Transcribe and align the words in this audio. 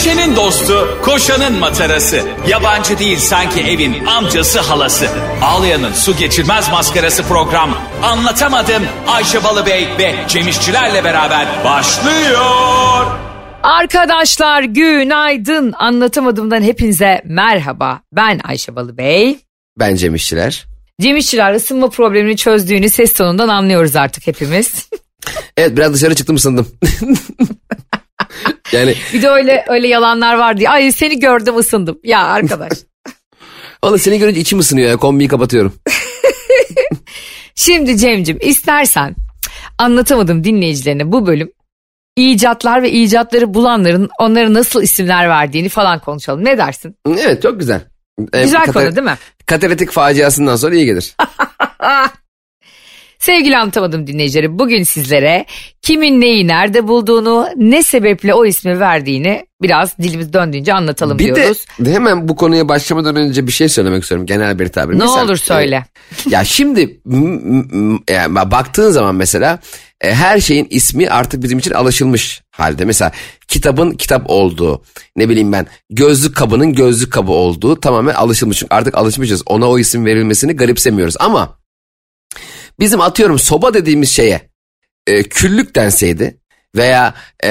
Ayşe'nin 0.00 0.36
dostu, 0.36 0.98
koşanın 1.02 1.58
matarası. 1.58 2.22
Yabancı 2.48 2.98
değil 2.98 3.16
sanki 3.18 3.60
evin 3.60 4.06
amcası 4.06 4.60
halası. 4.60 5.06
Ağlayan'ın 5.42 5.92
su 5.92 6.16
geçirmez 6.16 6.70
maskarası 6.70 7.22
program. 7.22 7.78
Anlatamadım 8.02 8.82
Ayşe 9.08 9.44
Balıbey 9.44 9.88
ve 9.98 10.14
Cemişçilerle 10.28 11.04
beraber 11.04 11.46
başlıyor. 11.64 13.06
Arkadaşlar 13.62 14.62
günaydın. 14.62 15.72
Anlatamadığımdan 15.78 16.62
hepinize 16.62 17.22
merhaba. 17.24 18.00
Ben 18.12 18.40
Ayşe 18.44 18.76
Balıbey. 18.76 19.38
Ben 19.78 19.96
Cem 19.96 20.14
İşçiler. 20.14 20.66
Cem 21.00 21.16
İşçiler 21.16 21.54
ısınma 21.54 21.90
problemini 21.90 22.36
çözdüğünü 22.36 22.90
ses 22.90 23.14
tonundan 23.14 23.48
anlıyoruz 23.48 23.96
artık 23.96 24.26
hepimiz. 24.26 24.88
Evet 25.56 25.76
biraz 25.76 25.94
dışarı 25.94 26.14
çıktım 26.14 26.36
ısındım. 26.36 26.68
yani 28.72 28.94
Bir 29.12 29.22
de 29.22 29.28
öyle 29.28 29.64
öyle 29.68 29.88
yalanlar 29.88 30.34
var 30.38 30.56
diye. 30.58 30.70
Ay 30.70 30.92
seni 30.92 31.20
gördüm 31.20 31.56
ısındım. 31.56 31.98
Ya 32.04 32.24
arkadaş. 32.24 32.72
valla 33.84 33.98
seni 33.98 34.18
görünce 34.18 34.40
içim 34.40 34.58
ısınıyor 34.58 34.88
ya 34.90 34.96
kombiyi 34.96 35.28
kapatıyorum. 35.28 35.74
Şimdi 37.54 37.96
Cem'cim 37.98 38.38
istersen 38.40 39.16
anlatamadım 39.78 40.44
dinleyicilerine 40.44 41.12
bu 41.12 41.26
bölüm 41.26 41.50
icatlar 42.16 42.82
ve 42.82 42.90
icatları 42.90 43.54
bulanların 43.54 44.08
onlara 44.18 44.54
nasıl 44.54 44.82
isimler 44.82 45.28
verdiğini 45.28 45.68
falan 45.68 45.98
konuşalım. 45.98 46.44
Ne 46.44 46.58
dersin? 46.58 46.96
Evet 47.20 47.42
çok 47.42 47.58
güzel. 47.60 47.80
Ee, 48.32 48.42
Güzel 48.42 48.66
kata- 48.66 48.72
konu 48.72 48.96
değil 48.96 49.06
mi? 49.06 49.16
Katalitik 49.46 49.90
faciasından 49.90 50.56
sonra 50.56 50.74
iyi 50.74 50.84
gelir. 50.86 51.16
Sevgili 53.20 53.56
anlatamadım 53.56 54.06
dinleyicileri 54.06 54.58
bugün 54.58 54.82
sizlere 54.82 55.44
kimin 55.82 56.20
neyi 56.20 56.46
nerede 56.48 56.88
bulduğunu 56.88 57.48
ne 57.56 57.82
sebeple 57.82 58.34
o 58.34 58.46
ismi 58.46 58.80
verdiğini 58.80 59.46
biraz 59.62 59.98
dilimiz 59.98 60.32
döndüğünce 60.32 60.74
anlatalım 60.74 61.18
bir 61.18 61.34
diyoruz. 61.34 61.66
de 61.80 61.92
hemen 61.92 62.28
bu 62.28 62.36
konuya 62.36 62.68
başlamadan 62.68 63.16
önce 63.16 63.46
bir 63.46 63.52
şey 63.52 63.68
söylemek 63.68 64.02
istiyorum 64.02 64.26
genel 64.26 64.58
bir 64.58 64.68
tabir. 64.68 64.94
ne 64.94 64.98
Mesela, 64.98 65.24
olur 65.24 65.36
söyle. 65.36 65.84
e, 66.26 66.30
ya 66.30 66.44
şimdi 66.44 67.00
m- 67.04 67.98
yani 68.10 68.34
baktığın 68.50 68.90
zaman 68.90 69.14
mesela 69.14 69.58
e, 70.00 70.14
her 70.14 70.40
şeyin 70.40 70.66
ismi 70.70 71.10
artık 71.10 71.42
bizim 71.42 71.58
için 71.58 71.70
alışılmış 71.72 72.42
halde. 72.50 72.84
Mesela 72.84 73.12
kitabın 73.48 73.90
kitap 73.90 74.22
olduğu, 74.30 74.82
ne 75.16 75.28
bileyim 75.28 75.52
ben 75.52 75.66
gözlük 75.90 76.36
kabının 76.36 76.72
gözlük 76.72 77.12
kabı 77.12 77.32
olduğu 77.32 77.80
tamamen 77.80 78.14
alışılmış. 78.14 78.58
Çünkü 78.58 78.74
artık 78.74 78.94
alışmışız. 78.94 79.42
Ona 79.46 79.70
o 79.70 79.78
isim 79.78 80.06
verilmesini 80.06 80.56
garipsemiyoruz. 80.56 81.14
Ama 81.20 81.59
bizim 82.80 83.00
atıyorum 83.00 83.38
soba 83.38 83.74
dediğimiz 83.74 84.10
şeye 84.10 84.40
e, 85.06 85.22
küllük 85.22 85.74
denseydi 85.74 86.36
veya 86.76 87.14
e, 87.44 87.50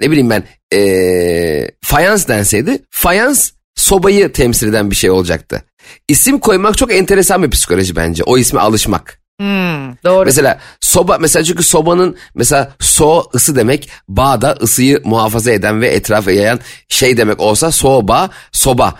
ne 0.00 0.10
bileyim 0.10 0.30
ben 0.30 0.44
e, 0.74 1.70
fayans 1.80 2.28
denseydi 2.28 2.82
fayans 2.90 3.50
sobayı 3.74 4.32
temsil 4.32 4.68
eden 4.68 4.90
bir 4.90 4.96
şey 4.96 5.10
olacaktı. 5.10 5.62
İsim 6.08 6.38
koymak 6.38 6.78
çok 6.78 6.92
enteresan 6.92 7.42
bir 7.42 7.50
psikoloji 7.50 7.96
bence. 7.96 8.22
O 8.24 8.38
isme 8.38 8.60
alışmak. 8.60 9.20
Hmm, 9.40 9.96
doğru. 10.04 10.24
Mesela 10.24 10.58
soba 10.80 11.18
mesela 11.18 11.44
çünkü 11.44 11.62
sobanın 11.62 12.16
mesela 12.34 12.72
so 12.80 13.24
ısı 13.34 13.56
demek 13.56 13.90
bağda 14.08 14.56
ısıyı 14.62 15.00
muhafaza 15.04 15.50
eden 15.50 15.80
ve 15.80 15.88
etrafa 15.88 16.30
yayan 16.32 16.60
şey 16.88 17.16
demek 17.16 17.40
olsa 17.40 17.72
soba 17.72 18.30
soba 18.52 18.94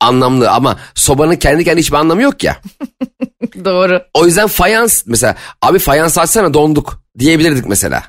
anlamlı 0.00 0.50
ama 0.50 0.78
sobanın 0.94 1.36
kendi 1.36 1.64
kendine 1.64 1.80
hiçbir 1.80 1.96
anlamı 1.96 2.22
yok 2.22 2.44
ya. 2.44 2.56
doğru. 3.64 4.02
O 4.14 4.26
yüzden 4.26 4.46
fayans 4.46 5.02
mesela 5.06 5.36
abi 5.62 5.78
fayans 5.78 6.18
açsana 6.18 6.54
donduk 6.54 7.02
diyebilirdik 7.18 7.66
mesela. 7.66 8.04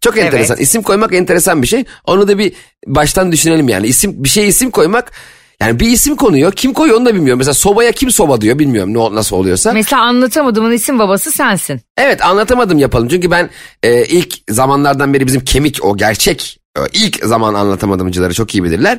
Çok 0.00 0.18
enteresan. 0.18 0.56
Evet. 0.56 0.66
İsim 0.66 0.82
koymak 0.82 1.14
enteresan 1.14 1.62
bir 1.62 1.66
şey. 1.66 1.84
Onu 2.04 2.28
da 2.28 2.38
bir 2.38 2.52
baştan 2.86 3.32
düşünelim 3.32 3.68
yani. 3.68 3.86
İsim 3.86 4.24
bir 4.24 4.28
şey 4.28 4.48
isim 4.48 4.70
koymak 4.70 5.12
yani 5.60 5.80
bir 5.80 5.90
isim 5.90 6.16
konuyor. 6.16 6.52
Kim 6.52 6.72
koyuyor 6.72 6.98
onu 6.98 7.06
da 7.06 7.14
bilmiyorum. 7.14 7.38
Mesela 7.38 7.54
sobaya 7.54 7.92
kim 7.92 8.10
soba 8.10 8.40
diyor 8.40 8.58
bilmiyorum 8.58 8.94
ne 8.94 9.14
nasıl 9.14 9.36
oluyorsa. 9.36 9.72
Mesela 9.72 10.02
anlatamadığımın 10.02 10.72
isim 10.72 10.98
babası 10.98 11.30
sensin. 11.30 11.80
Evet 11.98 12.24
anlatamadım 12.24 12.78
yapalım. 12.78 13.08
Çünkü 13.08 13.30
ben 13.30 13.50
e, 13.82 14.04
ilk 14.04 14.34
zamanlardan 14.50 15.14
beri 15.14 15.26
bizim 15.26 15.44
kemik 15.44 15.84
o 15.84 15.96
gerçek 15.96 16.60
e, 16.76 16.80
ilk 16.92 17.24
zaman 17.24 17.54
anlatamadımcıları 17.54 18.34
çok 18.34 18.54
iyi 18.54 18.64
bilirler. 18.64 18.98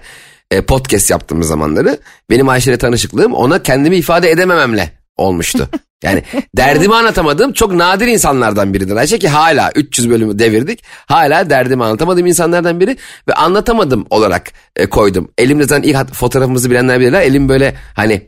E, 0.51 0.61
podcast 0.61 1.09
yaptığımız 1.09 1.47
zamanları 1.47 1.97
benim 2.29 2.49
Ayşe'yle 2.49 2.77
tanışıklığım 2.77 3.33
ona 3.33 3.63
kendimi 3.63 3.95
ifade 3.95 4.31
edemememle 4.31 4.91
olmuştu. 5.17 5.69
Yani 6.03 6.23
derdimi 6.57 6.95
anlatamadım 6.95 7.53
çok 7.53 7.73
nadir 7.73 8.07
insanlardan 8.07 8.73
biridir 8.73 8.95
Ayşe 8.95 9.19
ki 9.19 9.29
hala 9.29 9.71
300 9.75 10.09
bölümü 10.09 10.39
devirdik. 10.39 10.83
Hala 11.05 11.49
derdimi 11.49 11.83
anlatamadığım 11.83 12.25
insanlardan 12.25 12.79
biri 12.79 12.97
ve 13.27 13.33
anlatamadım 13.33 14.07
olarak 14.09 14.51
e, 14.75 14.89
koydum. 14.89 15.31
Elimde 15.37 15.63
zaten 15.63 15.89
ilk 15.89 16.13
fotoğrafımızı 16.13 16.69
bilenler 16.69 16.99
bilirler. 16.99 17.21
Elim 17.21 17.49
böyle 17.49 17.75
hani 17.95 18.27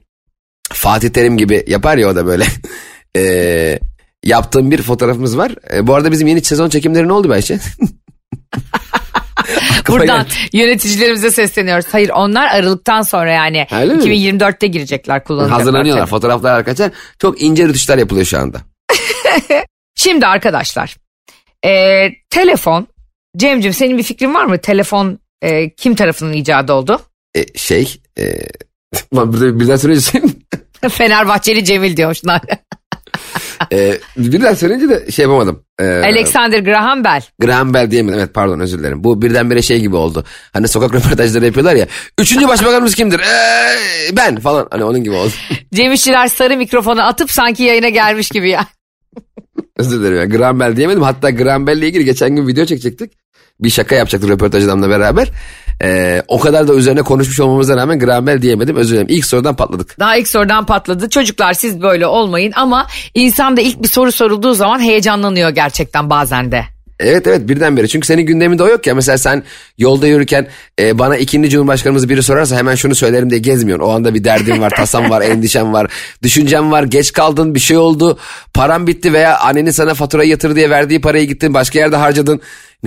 Fatih 0.73 1.09
Terim 1.09 1.37
gibi 1.37 1.63
yapar 1.67 1.97
ya 1.97 2.09
o 2.09 2.15
da 2.15 2.25
böyle. 2.25 2.45
Ee, 3.15 3.79
yaptığım 4.23 4.71
bir 4.71 4.81
fotoğrafımız 4.81 5.37
var. 5.37 5.55
Ee, 5.73 5.87
bu 5.87 5.95
arada 5.95 6.11
bizim 6.11 6.27
yeni 6.27 6.43
sezon 6.43 6.69
çekimleri 6.69 7.07
ne 7.07 7.13
oldu 7.13 7.31
Ayşe? 7.31 7.59
Buradan 9.87 10.25
yöneticilerimize 10.53 11.31
sesleniyoruz. 11.31 11.85
Hayır 11.91 12.09
onlar 12.09 12.47
Aralık'tan 12.47 13.01
sonra 13.01 13.31
yani 13.31 13.67
Öyle 13.71 13.93
mi? 13.93 14.03
2024'te 14.03 14.67
girecekler 14.67 15.23
kullanacaklar. 15.23 15.59
Hazırlanıyorlar 15.59 16.01
tabii. 16.01 16.09
fotoğraflar 16.09 16.51
arkadaşlar. 16.51 16.91
Çok 17.19 17.41
ince 17.41 17.67
rütuşlar 17.67 17.97
yapılıyor 17.97 18.25
şu 18.25 18.39
anda. 18.39 18.61
Şimdi 19.95 20.25
arkadaşlar 20.25 20.95
e, 21.65 22.07
telefon 22.29 22.87
Cemcim 23.37 23.73
senin 23.73 23.97
bir 23.97 24.03
fikrin 24.03 24.33
var 24.33 24.45
mı? 24.45 24.57
Telefon 24.57 25.19
e, 25.41 25.69
kim 25.69 25.95
tarafından 25.95 26.33
icadı 26.33 26.73
oldu? 26.73 27.01
Ee, 27.35 27.57
şey 27.57 28.01
e, 28.19 28.23
birden 29.13 29.75
söyleyince 29.75 30.21
Fenerbahçeli 30.89 31.65
Cemil 31.65 31.97
diyormuşlar. 31.97 32.41
E, 33.73 33.97
birden 34.17 34.53
söyleyince 34.53 34.89
de 34.89 35.11
şey 35.11 35.23
yapamadım. 35.23 35.63
Ee, 35.79 35.83
Alexander 35.83 36.59
Graham 36.59 37.03
Bell. 37.03 37.21
Graham 37.39 37.73
Bell 37.73 37.91
diyemedim. 37.91 38.19
Evet 38.19 38.33
pardon 38.33 38.59
özür 38.59 38.79
dilerim. 38.79 39.03
Bu 39.03 39.21
birdenbire 39.21 39.61
şey 39.61 39.79
gibi 39.79 39.95
oldu. 39.95 40.23
Hani 40.53 40.67
sokak 40.67 40.93
röportajları 40.93 41.45
yapıyorlar 41.45 41.75
ya. 41.75 41.87
Üçüncü 42.19 42.47
başbakanımız 42.47 42.95
kimdir? 42.95 43.19
Ee, 43.19 44.17
ben 44.17 44.39
falan. 44.39 44.67
Hani 44.71 44.83
onun 44.83 45.03
gibi 45.03 45.15
oldu. 45.15 45.31
Cem 45.73 45.91
İşçiler 45.91 46.27
sarı 46.27 46.57
mikrofonu 46.57 47.01
atıp 47.01 47.31
sanki 47.31 47.63
yayına 47.63 47.89
gelmiş 47.89 48.29
gibi 48.29 48.49
ya. 48.49 48.65
Özür 49.77 49.99
dilerim. 49.99 50.17
Yani. 50.17 50.37
Graham 50.37 50.59
Bell 50.59 50.75
diyemedim. 50.75 51.01
Hatta 51.01 51.29
Graham 51.29 51.67
Bell'le 51.67 51.83
ilgili 51.83 52.05
geçen 52.05 52.35
gün 52.35 52.47
video 52.47 52.65
çekecektik. 52.65 53.11
Bir 53.59 53.69
şaka 53.69 53.95
yapacaktık 53.95 54.29
röportaj 54.29 54.63
adamla 54.65 54.89
beraber. 54.89 55.31
Ee, 55.83 56.23
o 56.27 56.39
kadar 56.39 56.67
da 56.67 56.73
üzerine 56.73 57.01
konuşmuş 57.01 57.39
olmamıza 57.39 57.75
rağmen 57.75 57.99
Graham 57.99 58.27
Bell 58.27 58.41
diyemedim. 58.41 58.75
Özür 58.75 58.93
dilerim. 58.93 59.07
İlk 59.09 59.25
sorudan 59.25 59.55
patladık. 59.55 59.99
Daha 59.99 60.17
ilk 60.17 60.27
sorudan 60.27 60.65
patladı. 60.65 61.09
Çocuklar 61.09 61.53
siz 61.53 61.81
böyle 61.81 62.07
olmayın 62.07 62.51
ama 62.55 62.87
insan 63.13 63.57
da 63.57 63.61
ilk 63.61 63.83
bir 63.83 63.87
soru 63.87 64.11
sorulduğu 64.11 64.53
zaman 64.53 64.79
heyecanlanıyor 64.79 65.49
gerçekten 65.49 66.09
bazen 66.09 66.51
de. 66.51 66.65
Evet 66.99 67.27
evet 67.27 67.49
birdenbire. 67.49 67.87
Çünkü 67.87 68.07
senin 68.07 68.21
gündeminde 68.21 68.63
o 68.63 68.67
yok 68.67 68.87
ya. 68.87 68.95
Mesela 68.95 69.17
sen 69.17 69.43
yolda 69.77 70.07
yürürken 70.07 70.47
e, 70.79 70.99
bana 70.99 71.17
ikinci 71.17 71.49
cumhurbaşkanımız 71.49 72.09
biri 72.09 72.23
sorarsa 72.23 72.57
hemen 72.57 72.75
şunu 72.75 72.95
söylerim 72.95 73.29
diye 73.29 73.39
gezmiyorsun. 73.39 73.85
O 73.85 73.89
anda 73.89 74.13
bir 74.13 74.23
derdin 74.23 74.61
var, 74.61 74.69
tasam 74.77 75.09
var, 75.09 75.21
endişem 75.31 75.73
var, 75.73 75.91
düşüncem 76.23 76.71
var, 76.71 76.83
geç 76.83 77.13
kaldın, 77.13 77.55
bir 77.55 77.59
şey 77.59 77.77
oldu, 77.77 78.19
param 78.53 78.87
bitti 78.87 79.13
veya 79.13 79.39
annenin 79.39 79.71
sana 79.71 79.93
faturayı 79.93 80.29
yatır 80.29 80.55
diye 80.55 80.69
verdiği 80.69 81.01
parayı 81.01 81.27
gittin 81.27 81.53
başka 81.53 81.79
yerde 81.79 81.95
harcadın. 81.95 82.41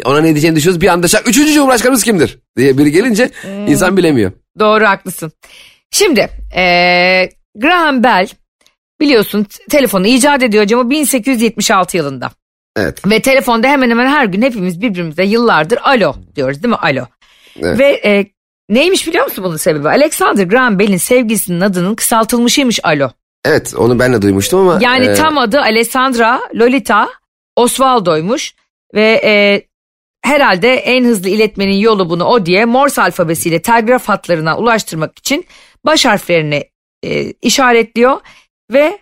Ona 0.04 0.20
ne 0.20 0.28
diyeceğini 0.28 0.56
düşünüyoruz. 0.56 0.80
Bir 0.80 0.88
anda 0.88 1.08
şak, 1.08 1.28
üçüncü 1.28 1.52
cumhurbaşkanımız 1.52 2.04
kimdir 2.04 2.38
diye 2.56 2.78
biri 2.78 2.92
gelince 2.92 3.30
insan 3.66 3.96
bilemiyor. 3.96 4.32
Doğru 4.58 4.84
haklısın. 4.84 5.32
Şimdi 5.90 6.28
eee, 6.56 7.30
Graham 7.56 8.02
Bell 8.02 8.28
biliyorsun 9.00 9.46
telefonu 9.70 10.06
icat 10.06 10.42
ediyor 10.42 10.70
ama 10.72 10.90
1876 10.90 11.96
yılında. 11.96 12.30
Evet. 12.76 13.10
Ve 13.10 13.22
telefonda 13.22 13.68
hemen 13.68 13.90
hemen 13.90 14.06
her 14.06 14.24
gün 14.24 14.42
hepimiz 14.42 14.80
birbirimize 14.80 15.24
yıllardır 15.24 15.78
alo 15.82 16.14
diyoruz 16.36 16.62
değil 16.62 16.74
mi 16.74 16.78
alo. 16.82 17.06
Evet. 17.60 17.78
Ve 17.78 18.00
e, 18.04 18.26
neymiş 18.68 19.06
biliyor 19.06 19.24
musun 19.24 19.44
bunun 19.44 19.56
sebebi? 19.56 19.88
Alexander 19.88 20.44
Graham 20.44 20.78
Bell'in 20.78 20.96
sevgilisinin 20.96 21.60
adının 21.60 21.94
kısaltılmışıymış 21.94 22.80
alo. 22.84 23.10
Evet 23.44 23.74
onu 23.76 23.98
ben 23.98 24.12
de 24.12 24.22
duymuştum 24.22 24.60
ama. 24.60 24.78
Yani 24.82 25.06
e, 25.06 25.14
tam 25.14 25.38
adı 25.38 25.60
Alessandra 25.60 26.40
Lolita 26.54 27.08
Osvaldo'ymuş 27.56 28.54
ve 28.94 29.20
e, 29.24 29.62
herhalde 30.22 30.74
en 30.74 31.04
hızlı 31.04 31.28
iletmenin 31.28 31.76
yolu 31.76 32.10
bunu 32.10 32.24
o 32.24 32.46
diye 32.46 32.64
Morse 32.64 33.02
alfabesiyle 33.02 33.62
telgraf 33.62 34.08
hatlarına 34.08 34.58
ulaştırmak 34.58 35.18
için 35.18 35.46
baş 35.84 36.04
harflerini 36.04 36.64
e, 37.04 37.32
işaretliyor 37.32 38.20
ve 38.72 38.98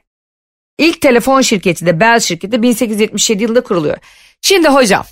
ilk 0.81 1.01
telefon 1.01 1.41
şirketi 1.41 1.87
de 1.87 2.01
Bell 2.01 2.21
şirketi 2.21 2.63
1877 2.63 3.43
yılında 3.43 3.61
kuruluyor. 3.61 3.97
Şimdi 4.43 4.69
hocam 4.69 5.05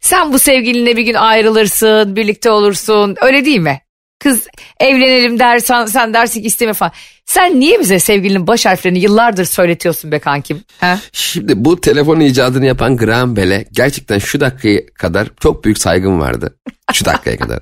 sen 0.00 0.32
bu 0.32 0.38
sevgilinle 0.38 0.96
bir 0.96 1.02
gün 1.02 1.14
ayrılırsın 1.14 2.16
birlikte 2.16 2.50
olursun 2.50 3.16
öyle 3.20 3.44
değil 3.44 3.60
mi? 3.60 3.80
Kız 4.18 4.46
evlenelim 4.80 5.38
dersen 5.38 5.86
sen 5.86 6.14
dersin 6.14 6.40
ki 6.40 6.46
isteme 6.46 6.72
falan. 6.72 6.92
Sen 7.26 7.60
niye 7.60 7.80
bize 7.80 7.98
sevgilinin 7.98 8.46
baş 8.46 8.66
harflerini 8.66 8.98
yıllardır 8.98 9.44
söyletiyorsun 9.44 10.12
be 10.12 10.18
kankim? 10.18 10.60
Ha? 10.80 10.98
Şimdi 11.12 11.64
bu 11.64 11.80
telefon 11.80 12.20
icadını 12.20 12.66
yapan 12.66 12.96
Graham 12.96 13.36
Bell'e 13.36 13.64
gerçekten 13.72 14.18
şu 14.18 14.40
dakikaya 14.40 14.86
kadar 14.86 15.28
çok 15.40 15.64
büyük 15.64 15.78
saygım 15.78 16.20
vardı. 16.20 16.56
Şu 16.92 17.04
dakikaya 17.04 17.36
kadar. 17.36 17.58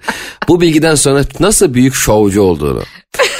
Bu 0.49 0.61
bilgiden 0.61 0.95
sonra 0.95 1.25
nasıl 1.41 1.75
büyük 1.75 1.95
şovcu 1.95 2.43
olduğunu, 2.43 2.83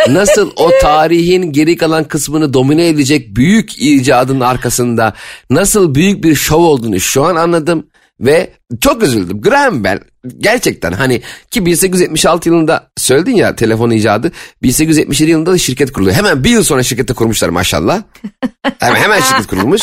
nasıl 0.09 0.51
o 0.57 0.71
tarihin 0.81 1.53
geri 1.53 1.77
kalan 1.77 2.05
kısmını 2.05 2.55
domine 2.55 2.89
edecek 2.89 3.37
büyük 3.37 3.79
icadın 3.79 4.41
arkasında 4.41 5.15
nasıl 5.51 5.95
büyük 5.95 6.25
bir 6.25 6.35
şov 6.35 6.61
olduğunu 6.61 7.01
şu 7.01 7.25
an 7.25 7.37
anladım. 7.37 7.87
Ve 8.21 8.51
çok 8.81 9.03
üzüldüm. 9.03 9.41
Graham 9.41 9.85
Bell 9.85 9.99
gerçekten 10.39 10.93
hani 10.93 11.23
ki 11.51 11.67
1876 11.67 12.49
yılında 12.49 12.91
söyledin 12.97 13.37
ya 13.37 13.57
telefon 13.57 13.91
icadı. 13.91 14.33
1877 14.63 15.31
yılında 15.31 15.53
da 15.53 15.59
şirket 15.59 15.93
kuruluyor. 15.93 16.17
Hemen 16.17 16.45
bir 16.45 16.51
yıl 16.51 16.63
sonra 16.63 16.83
şirketi 16.83 17.15
kurmuşlar 17.15 17.49
maşallah. 17.49 18.03
Hemen, 18.79 19.01
hemen 19.01 19.21
şirket 19.21 19.47
kurulmuş. 19.47 19.83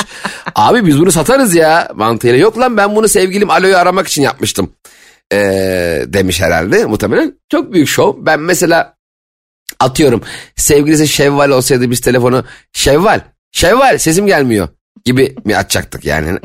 Abi 0.56 0.86
biz 0.86 1.00
bunu 1.00 1.12
satarız 1.12 1.56
ya 1.56 1.90
mantığıyla. 1.96 2.38
Yok 2.38 2.60
lan 2.60 2.78
ben 2.78 2.96
bunu 2.96 3.08
sevgilim 3.08 3.50
Alo'yu 3.50 3.78
aramak 3.78 4.08
için 4.08 4.22
yapmıştım. 4.22 4.74
Ee, 5.34 6.04
demiş 6.08 6.42
herhalde 6.42 6.86
muhtemelen. 6.86 7.34
Çok 7.50 7.74
büyük 7.74 7.88
şov. 7.88 8.16
Ben 8.18 8.40
mesela 8.40 8.96
atıyorum 9.80 10.22
sevgilisi 10.56 11.08
Şevval 11.08 11.50
olsaydı 11.50 11.92
biz 11.92 12.02
telefonu 12.02 12.46
Şevval, 12.74 13.22
Şevval 13.52 13.98
sesim 13.98 14.28
gelmiyor 14.28 14.70
gibi 15.06 15.36
mi 15.46 15.58
açacaktık 15.58 16.06
yani? 16.06 16.40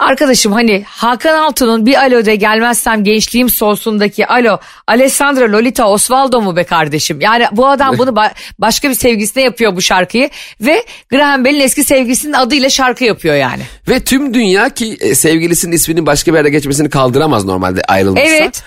Arkadaşım 0.00 0.52
hani 0.52 0.84
Hakan 0.86 1.38
Altun'un 1.38 1.86
bir 1.86 1.94
alo 1.94 2.24
de 2.24 2.36
gelmezsem 2.36 3.04
gençliğim 3.04 3.50
solsundaki 3.50 4.26
alo 4.26 4.58
Alessandra 4.86 5.52
Lolita 5.52 5.88
Osvaldo 5.88 6.40
mu 6.40 6.56
be 6.56 6.64
kardeşim? 6.64 7.20
Yani 7.20 7.46
bu 7.52 7.68
adam 7.68 7.98
bunu 7.98 8.10
ba- 8.10 8.32
başka 8.58 8.88
bir 8.90 8.94
sevgilisine 8.94 9.42
yapıyor 9.42 9.76
bu 9.76 9.82
şarkıyı 9.82 10.30
ve 10.60 10.84
Graham 11.10 11.44
Bell'in 11.44 11.60
eski 11.60 11.84
sevgilisinin 11.84 12.32
adıyla 12.32 12.70
şarkı 12.70 13.04
yapıyor 13.04 13.34
yani. 13.34 13.62
Ve 13.88 14.00
tüm 14.00 14.34
dünya 14.34 14.68
ki 14.68 14.96
e, 15.00 15.14
sevgilisinin 15.14 15.72
isminin 15.72 16.06
başka 16.06 16.32
bir 16.32 16.36
yerde 16.36 16.50
geçmesini 16.50 16.90
kaldıramaz 16.90 17.44
normalde 17.44 17.82
ayrılmışsa. 17.88 18.28
Evet. 18.28 18.62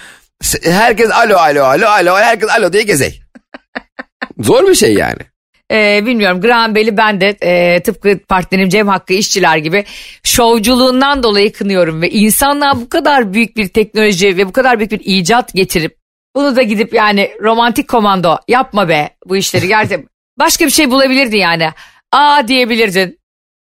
Herkes 0.64 1.12
alo 1.12 1.38
alo 1.38 1.64
alo 1.64 1.88
alo 1.88 2.18
herkes 2.18 2.50
alo 2.50 2.74
diye 2.74 2.84
gezey. 2.84 3.22
Zor 4.40 4.68
bir 4.68 4.76
şey 4.76 4.94
yani. 4.94 5.20
Ee, 5.72 6.06
bilmiyorum 6.06 6.42
Graham 6.42 6.76
Bell'i 6.76 6.98
ben 6.98 7.22
de 7.22 7.38
e, 7.42 7.84
tıpkı 7.84 8.20
partnerim 8.20 8.70
Cem 8.70 8.88
Hakkı 8.88 9.14
işçiler 9.14 9.58
gibi 9.58 9.86
şovculuğundan 10.24 11.24
dolayı 11.24 11.54
kınıyorum 11.54 12.02
ve 12.02 12.10
insanlığa 12.10 12.82
bu 12.82 12.90
kadar 12.90 13.34
büyük 13.34 13.58
bir 13.58 13.68
teknoloji 13.68 14.38
ve 14.38 14.48
bu 14.48 14.52
kadar 14.52 14.80
büyük 14.80 14.92
bir 14.92 15.02
icat 15.04 15.54
getirip 15.54 15.98
bunu 16.36 16.56
da 16.56 16.62
gidip 16.62 16.94
yani 16.94 17.32
romantik 17.42 17.88
komando 17.88 18.38
yapma 18.48 18.90
be 18.90 19.10
bu 19.26 19.38
işleri 19.38 19.68
gerçekten 19.68 20.08
başka 20.40 20.66
bir 20.66 20.72
şey 20.72 20.92
bulabilirdin 20.92 21.38
yani. 21.38 21.70
Aa 22.12 22.48
diyebilirdin. 22.48 23.20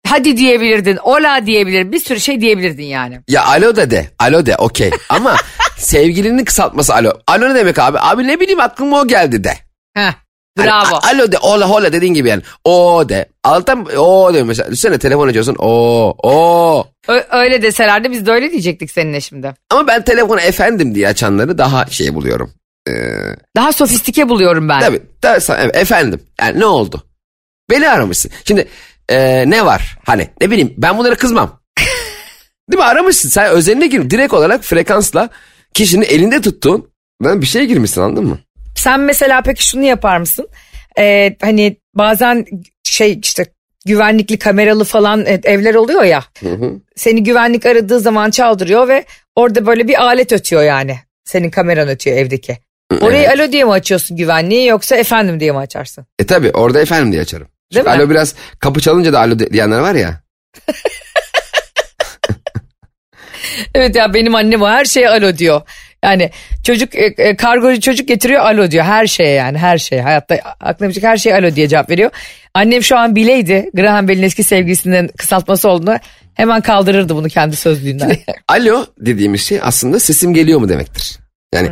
Hadi 0.07 0.37
diyebilirdin. 0.37 0.97
Ola 0.97 1.45
diyebilirdin. 1.45 1.91
Bir 1.91 1.99
sürü 1.99 2.19
şey 2.19 2.41
diyebilirdin 2.41 2.83
yani. 2.83 3.19
Ya 3.27 3.45
alo 3.45 3.75
da 3.75 3.91
de. 3.91 4.07
Alo 4.19 4.45
de 4.45 4.55
okey. 4.55 4.91
Ama 5.09 5.35
sevgilinin 5.77 6.45
kısaltması 6.45 6.93
alo. 6.95 7.13
Alo 7.27 7.49
ne 7.49 7.55
demek 7.55 7.79
abi? 7.79 7.97
Abi 7.99 8.27
ne 8.27 8.39
bileyim 8.39 8.59
aklıma 8.59 9.01
o 9.01 9.07
geldi 9.07 9.43
de. 9.43 9.53
Heh, 9.93 10.13
bravo. 10.57 10.95
a- 10.95 11.07
alo 11.07 11.31
de 11.31 11.37
ola 11.37 11.69
hola 11.69 11.93
dediğin 11.93 12.13
gibi 12.13 12.29
yani. 12.29 12.41
O 12.63 13.03
de. 13.09 13.25
Altan 13.43 13.85
o 13.97 14.33
de 14.33 14.43
mesela. 14.43 14.67
Düşünsene 14.71 14.97
telefon 14.97 15.27
açıyorsun. 15.27 15.55
O 15.59 16.15
o. 16.23 16.87
Ö- 17.07 17.23
öyle 17.31 17.61
deselerdi 17.61 18.11
biz 18.11 18.25
de 18.25 18.31
öyle 18.31 18.51
diyecektik 18.51 18.91
seninle 18.91 19.21
şimdi. 19.21 19.53
Ama 19.69 19.87
ben 19.87 20.03
telefonu 20.03 20.39
efendim 20.39 20.95
diye 20.95 21.07
açanları 21.07 21.57
daha 21.57 21.85
şey 21.85 22.13
buluyorum. 22.13 22.51
Ee, 22.89 22.91
Daha 23.55 23.73
sofistike 23.73 24.29
buluyorum 24.29 24.69
ben. 24.69 24.79
tabii, 24.79 25.01
tabii 25.21 25.71
efendim. 25.73 26.21
Yani 26.41 26.59
ne 26.59 26.65
oldu? 26.65 27.03
Beni 27.69 27.89
aramışsın. 27.89 28.31
Şimdi 28.45 28.67
ee, 29.09 29.43
ne 29.49 29.65
var? 29.65 29.97
Hani 30.05 30.27
ne 30.41 30.51
bileyim 30.51 30.73
ben 30.77 30.97
bunlara 30.97 31.15
kızmam. 31.15 31.61
Değil 32.71 32.79
mi 32.79 32.83
aramışsın 32.83 33.29
sen 33.29 33.49
özeline 33.51 33.87
gir. 33.87 34.09
Direkt 34.09 34.33
olarak 34.33 34.63
frekansla 34.63 35.29
kişinin 35.73 36.05
elinde 36.05 36.41
tuttuğun 36.41 36.89
ben 37.23 37.41
bir 37.41 37.45
şeye 37.45 37.65
girmişsin 37.65 38.01
anladın 38.01 38.25
mı? 38.25 38.39
Sen 38.81 38.99
mesela 38.99 39.41
peki 39.41 39.67
şunu 39.67 39.83
yapar 39.83 40.17
mısın? 40.17 40.47
Ee, 40.99 41.35
hani 41.41 41.77
bazen 41.95 42.45
şey 42.83 43.19
işte 43.23 43.45
güvenlikli 43.85 44.39
kameralı 44.39 44.83
falan 44.83 45.25
e, 45.25 45.39
evler 45.43 45.75
oluyor 45.75 46.03
ya. 46.03 46.23
Seni 46.95 47.23
güvenlik 47.23 47.65
aradığı 47.65 47.99
zaman 47.99 48.29
çaldırıyor 48.31 48.87
ve 48.87 49.05
orada 49.35 49.65
böyle 49.65 49.87
bir 49.87 50.03
alet 50.03 50.31
ötüyor 50.31 50.63
yani. 50.63 50.99
Senin 51.25 51.49
kameran 51.49 51.87
ötüyor 51.87 52.17
evdeki. 52.17 52.57
Orayı 53.01 53.29
alo 53.29 53.51
diye 53.51 53.63
mi 53.63 53.71
açıyorsun 53.71 54.17
güvenliği 54.17 54.67
yoksa 54.67 54.95
efendim 54.95 55.39
diye 55.39 55.51
mi 55.51 55.57
açarsın? 55.57 56.05
E 56.19 56.25
tabi 56.25 56.51
orada 56.51 56.81
efendim 56.81 57.11
diye 57.11 57.21
açarım. 57.21 57.47
Değil 57.47 57.83
Çünkü 57.85 57.97
mi? 57.97 58.03
alo 58.03 58.09
biraz 58.09 58.35
kapı 58.59 58.81
çalınca 58.81 59.13
da 59.13 59.19
alo 59.19 59.39
diyenler 59.39 59.79
var 59.79 59.95
ya. 59.95 60.21
Evet 63.75 63.95
ya 63.95 64.13
benim 64.13 64.35
annem 64.35 64.61
o 64.61 64.67
her 64.67 64.85
şeye 64.85 65.09
alo 65.09 65.37
diyor. 65.37 65.61
Yani 66.03 66.31
çocuk 66.63 66.95
e, 66.95 67.05
e, 67.17 67.35
kargocu 67.35 67.81
çocuk 67.81 68.07
getiriyor 68.07 68.41
alo 68.41 68.71
diyor 68.71 68.83
her 68.83 69.07
şeye 69.07 69.33
yani 69.33 69.57
her 69.57 69.77
şeye 69.77 70.01
hayatta 70.01 70.35
aklına 70.59 70.89
bir 70.89 70.93
şey 70.93 71.03
her 71.03 71.17
şeye 71.17 71.35
alo 71.35 71.55
diye 71.55 71.67
cevap 71.67 71.89
veriyor. 71.89 72.11
Annem 72.53 72.83
şu 72.83 72.97
an 72.97 73.15
bileydi 73.15 73.69
Graham 73.73 74.07
Bell'in 74.07 74.23
eski 74.23 74.43
sevgilisinin 74.43 75.07
kısaltması 75.07 75.69
olduğunu 75.69 75.97
hemen 76.33 76.61
kaldırırdı 76.61 77.15
bunu 77.15 77.27
kendi 77.27 77.55
sözlüğünden. 77.55 78.17
Alo 78.47 78.85
dediğimiz 78.99 79.41
şey 79.41 79.59
aslında 79.63 79.99
sesim 79.99 80.33
geliyor 80.33 80.59
mu 80.59 80.69
demektir. 80.69 81.19
Yani 81.53 81.69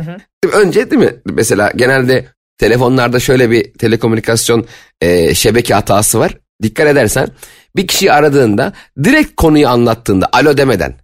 önce 0.52 0.90
değil 0.90 1.02
mi 1.02 1.14
mesela 1.24 1.72
genelde 1.76 2.26
telefonlarda 2.58 3.20
şöyle 3.20 3.50
bir 3.50 3.72
telekomünikasyon 3.72 4.66
e, 5.00 5.34
şebeke 5.34 5.74
hatası 5.74 6.18
var. 6.18 6.36
Dikkat 6.62 6.86
edersen 6.86 7.28
bir 7.76 7.86
kişiyi 7.86 8.12
aradığında 8.12 8.72
direkt 9.04 9.36
konuyu 9.36 9.68
anlattığında 9.68 10.28
alo 10.32 10.56
demeden 10.56 10.94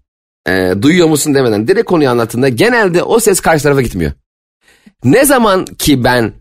e, 0.47 0.75
duyuyor 0.83 1.09
musun 1.09 1.35
demeden 1.35 1.69
direkt 1.69 1.87
konuyu 1.87 2.11
anlattığında 2.11 2.49
genelde 2.49 3.03
o 3.03 3.21
ses 3.21 3.41
karşı 3.41 3.63
tarafa 3.63 3.83
gitmiyor. 3.83 4.13
Ne 5.05 5.25
zaman 5.25 5.65
ki 5.65 6.05
ben 6.05 6.33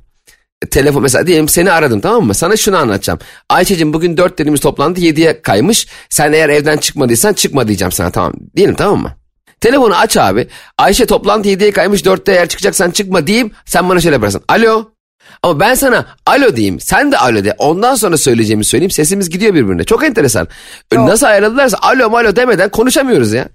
telefon 0.71 1.01
mesela 1.01 1.27
diyelim 1.27 1.47
seni 1.47 1.71
aradım 1.71 2.01
tamam 2.01 2.23
mı? 2.23 2.33
Sana 2.33 2.57
şunu 2.57 2.77
anlatacağım. 2.77 3.19
Ayça'cığım 3.49 3.93
bugün 3.93 4.17
4 4.17 4.37
dediğimiz 4.37 4.61
toplantı 4.61 5.01
7'ye 5.01 5.41
kaymış. 5.41 5.87
Sen 6.09 6.33
eğer 6.33 6.49
evden 6.49 6.77
çıkmadıysan 6.77 7.33
çıkma 7.33 7.67
diyeceğim 7.67 7.91
sana 7.91 8.11
tamam. 8.11 8.33
Diyelim 8.55 8.75
tamam 8.75 9.01
mı? 9.01 9.11
Telefonu 9.61 9.95
aç 9.95 10.17
abi. 10.17 10.47
Ayşe 10.77 11.05
toplantı 11.05 11.49
7'ye 11.49 11.71
kaymış 11.71 12.01
4'te 12.01 12.31
eğer 12.31 12.47
çıkacaksan 12.47 12.91
çıkma 12.91 13.27
diyeyim. 13.27 13.51
Sen 13.65 13.89
bana 13.89 13.99
şöyle 14.01 14.15
yaparsın. 14.15 14.41
Alo. 14.47 14.91
Ama 15.43 15.59
ben 15.59 15.73
sana 15.73 16.05
alo 16.25 16.55
diyeyim. 16.55 16.79
Sen 16.79 17.11
de 17.11 17.17
alo 17.17 17.43
de. 17.43 17.55
Ondan 17.57 17.95
sonra 17.95 18.17
söyleyeceğimi 18.17 18.65
söyleyeyim. 18.65 18.91
Sesimiz 18.91 19.29
gidiyor 19.29 19.53
birbirine. 19.53 19.83
Çok 19.83 20.03
enteresan. 20.03 20.47
Nasıl 20.93 21.25
ayarladılarsa 21.25 21.77
alo 21.81 22.09
malo 22.09 22.35
demeden 22.35 22.69
konuşamıyoruz 22.69 23.33
ya. 23.33 23.49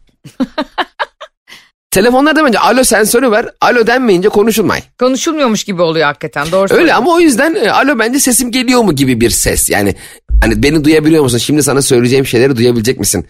Telefonlarda 1.90 2.44
bence 2.44 2.58
alo 2.58 2.84
sensörü 2.84 3.31
ver. 3.31 3.46
Alo 3.61 3.87
denmeyince 3.87 4.28
konuşulmay. 4.28 4.83
Konuşulmuyormuş 4.99 5.64
gibi 5.64 5.83
oluyor 5.83 6.06
hakikaten 6.06 6.52
doğru 6.52 6.75
Öyle 6.75 6.94
ama 6.94 7.12
o 7.12 7.21
yüzden 7.21 7.54
e, 7.54 7.71
alo 7.71 7.99
bence 7.99 8.21
sesim 8.21 8.50
geliyor 8.52 8.83
mu 8.83 8.97
gibi 8.97 9.21
bir 9.21 9.30
ses. 9.30 9.71
Yani 9.71 9.94
hani 10.42 10.62
beni 10.62 10.85
duyabiliyor 10.85 11.23
musun? 11.23 11.38
Şimdi 11.38 11.62
sana 11.62 11.83
söyleyeceğim 11.83 12.26
şeyleri 12.26 12.56
duyabilecek 12.56 13.00
misin? 13.00 13.26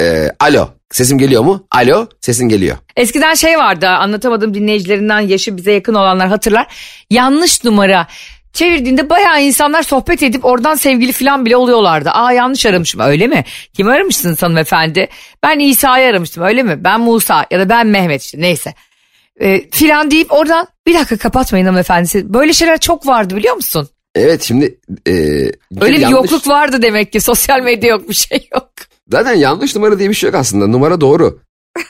Ee, 0.00 0.30
alo 0.40 0.68
sesim 0.92 1.18
geliyor 1.18 1.42
mu? 1.42 1.66
Alo 1.70 2.06
sesin 2.20 2.48
geliyor. 2.48 2.76
Eskiden 2.96 3.34
şey 3.34 3.58
vardı 3.58 3.88
anlatamadığım 3.88 4.54
dinleyicilerinden 4.54 5.20
yaşı 5.20 5.56
bize 5.56 5.72
yakın 5.72 5.94
olanlar 5.94 6.28
hatırlar. 6.28 6.66
Yanlış 7.10 7.64
numara 7.64 8.06
çevirdiğinde 8.56 9.10
bayağı 9.10 9.42
insanlar 9.42 9.82
sohbet 9.82 10.22
edip 10.22 10.44
oradan 10.44 10.74
sevgili 10.74 11.12
falan 11.12 11.44
bile 11.46 11.56
oluyorlardı. 11.56 12.10
Aa 12.10 12.32
yanlış 12.32 12.66
aramışım 12.66 13.00
öyle 13.00 13.26
mi? 13.26 13.44
Kim 13.72 13.88
aramışsınız 13.88 14.42
hanımefendi? 14.42 15.08
Ben 15.42 15.58
İsa'yı 15.58 16.06
aramıştım 16.08 16.42
öyle 16.44 16.62
mi? 16.62 16.84
Ben 16.84 17.00
Musa 17.00 17.46
ya 17.50 17.60
da 17.60 17.68
ben 17.68 17.86
Mehmet 17.86 18.22
işte 18.22 18.40
neyse. 18.40 18.74
Ee, 19.40 19.70
filan 19.70 20.10
deyip 20.10 20.32
oradan 20.32 20.66
bir 20.86 20.94
dakika 20.94 21.16
kapatmayın 21.16 21.66
hanımefendi. 21.66 22.08
Böyle 22.34 22.52
şeyler 22.52 22.78
çok 22.80 23.06
vardı 23.06 23.36
biliyor 23.36 23.54
musun? 23.54 23.88
Evet 24.14 24.42
şimdi 24.42 24.78
e, 25.06 25.12
Öyle 25.12 25.52
bir 25.80 25.98
yanlış- 25.98 26.10
yokluk 26.10 26.48
vardı 26.48 26.82
demek 26.82 27.12
ki 27.12 27.20
sosyal 27.20 27.60
medya 27.62 27.90
yok 27.90 28.08
bir 28.08 28.14
şey 28.14 28.48
yok. 28.54 28.70
Zaten 29.10 29.34
yanlış 29.34 29.76
numara 29.76 29.98
diye 29.98 30.08
bir 30.10 30.14
şey 30.14 30.26
yok 30.30 30.34
aslında. 30.38 30.66
Numara 30.66 31.00
doğru. 31.00 31.40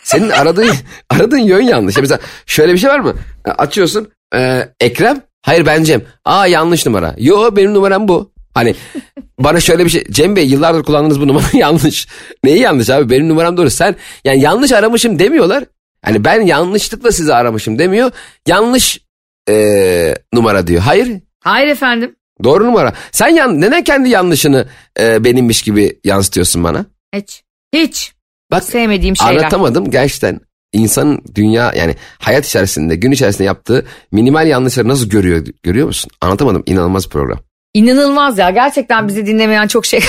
Senin 0.02 0.30
aradığın 0.30 0.74
aradığın 1.10 1.38
yön 1.38 1.60
yanlış. 1.62 1.96
Mesela 1.98 2.20
şöyle 2.46 2.72
bir 2.72 2.78
şey 2.78 2.90
var 2.90 2.98
mı? 3.00 3.14
E, 3.46 3.50
Açıyorsun. 3.50 4.08
e, 4.34 4.68
Ekrem. 4.80 5.20
Hayır 5.46 5.66
ben 5.66 5.84
Cem. 5.84 6.02
Aa 6.24 6.46
yanlış 6.46 6.86
numara. 6.86 7.14
Yo 7.18 7.56
benim 7.56 7.74
numaram 7.74 8.08
bu. 8.08 8.32
Hani 8.54 8.74
bana 9.38 9.60
şöyle 9.60 9.84
bir 9.84 9.90
şey. 9.90 10.04
Cem 10.10 10.36
Bey 10.36 10.46
yıllardır 10.46 10.82
kullandığınız 10.82 11.20
bu 11.20 11.28
numara 11.28 11.44
yanlış. 11.52 12.08
Neyi 12.44 12.58
yanlış 12.58 12.90
abi? 12.90 13.10
Benim 13.10 13.28
numaram 13.28 13.56
doğru. 13.56 13.70
Sen 13.70 13.96
yani 14.24 14.40
yanlış 14.40 14.72
aramışım 14.72 15.18
demiyorlar. 15.18 15.64
Hani 16.02 16.24
ben 16.24 16.40
yanlışlıkla 16.40 17.12
sizi 17.12 17.34
aramışım 17.34 17.78
demiyor. 17.78 18.10
Yanlış 18.48 19.00
e, 19.48 20.14
numara 20.34 20.66
diyor. 20.66 20.82
Hayır 20.82 21.08
Hayır 21.40 21.68
efendim. 21.68 22.16
doğru 22.44 22.64
numara. 22.66 22.92
Sen 23.12 23.28
yan, 23.28 23.60
neden 23.60 23.84
kendi 23.84 24.08
yanlışını 24.08 24.66
e, 25.00 25.24
benimmiş 25.24 25.62
gibi 25.62 26.00
yansıtıyorsun 26.04 26.64
bana? 26.64 26.84
Hiç. 27.14 27.42
Hiç. 27.74 28.12
Bak 28.50 28.64
Sevmediğim 28.64 29.16
şeyler. 29.16 29.32
Anlatamadım 29.36 29.90
gerçekten. 29.90 30.40
İnsanın 30.72 31.22
dünya 31.34 31.72
yani 31.76 31.94
hayat 32.18 32.46
içerisinde 32.46 32.96
gün 32.96 33.10
içerisinde 33.10 33.44
yaptığı 33.44 33.86
minimal 34.12 34.46
yanlışları 34.46 34.88
nasıl 34.88 35.08
görüyor 35.08 35.46
görüyor 35.62 35.86
musun? 35.86 36.10
Anlatamadım 36.20 36.62
inanılmaz 36.66 37.08
program. 37.08 37.38
İnanılmaz 37.74 38.38
ya 38.38 38.50
gerçekten 38.50 39.08
bizi 39.08 39.26
dinlemeyen 39.26 39.66
çok 39.66 39.86
şey 39.86 40.00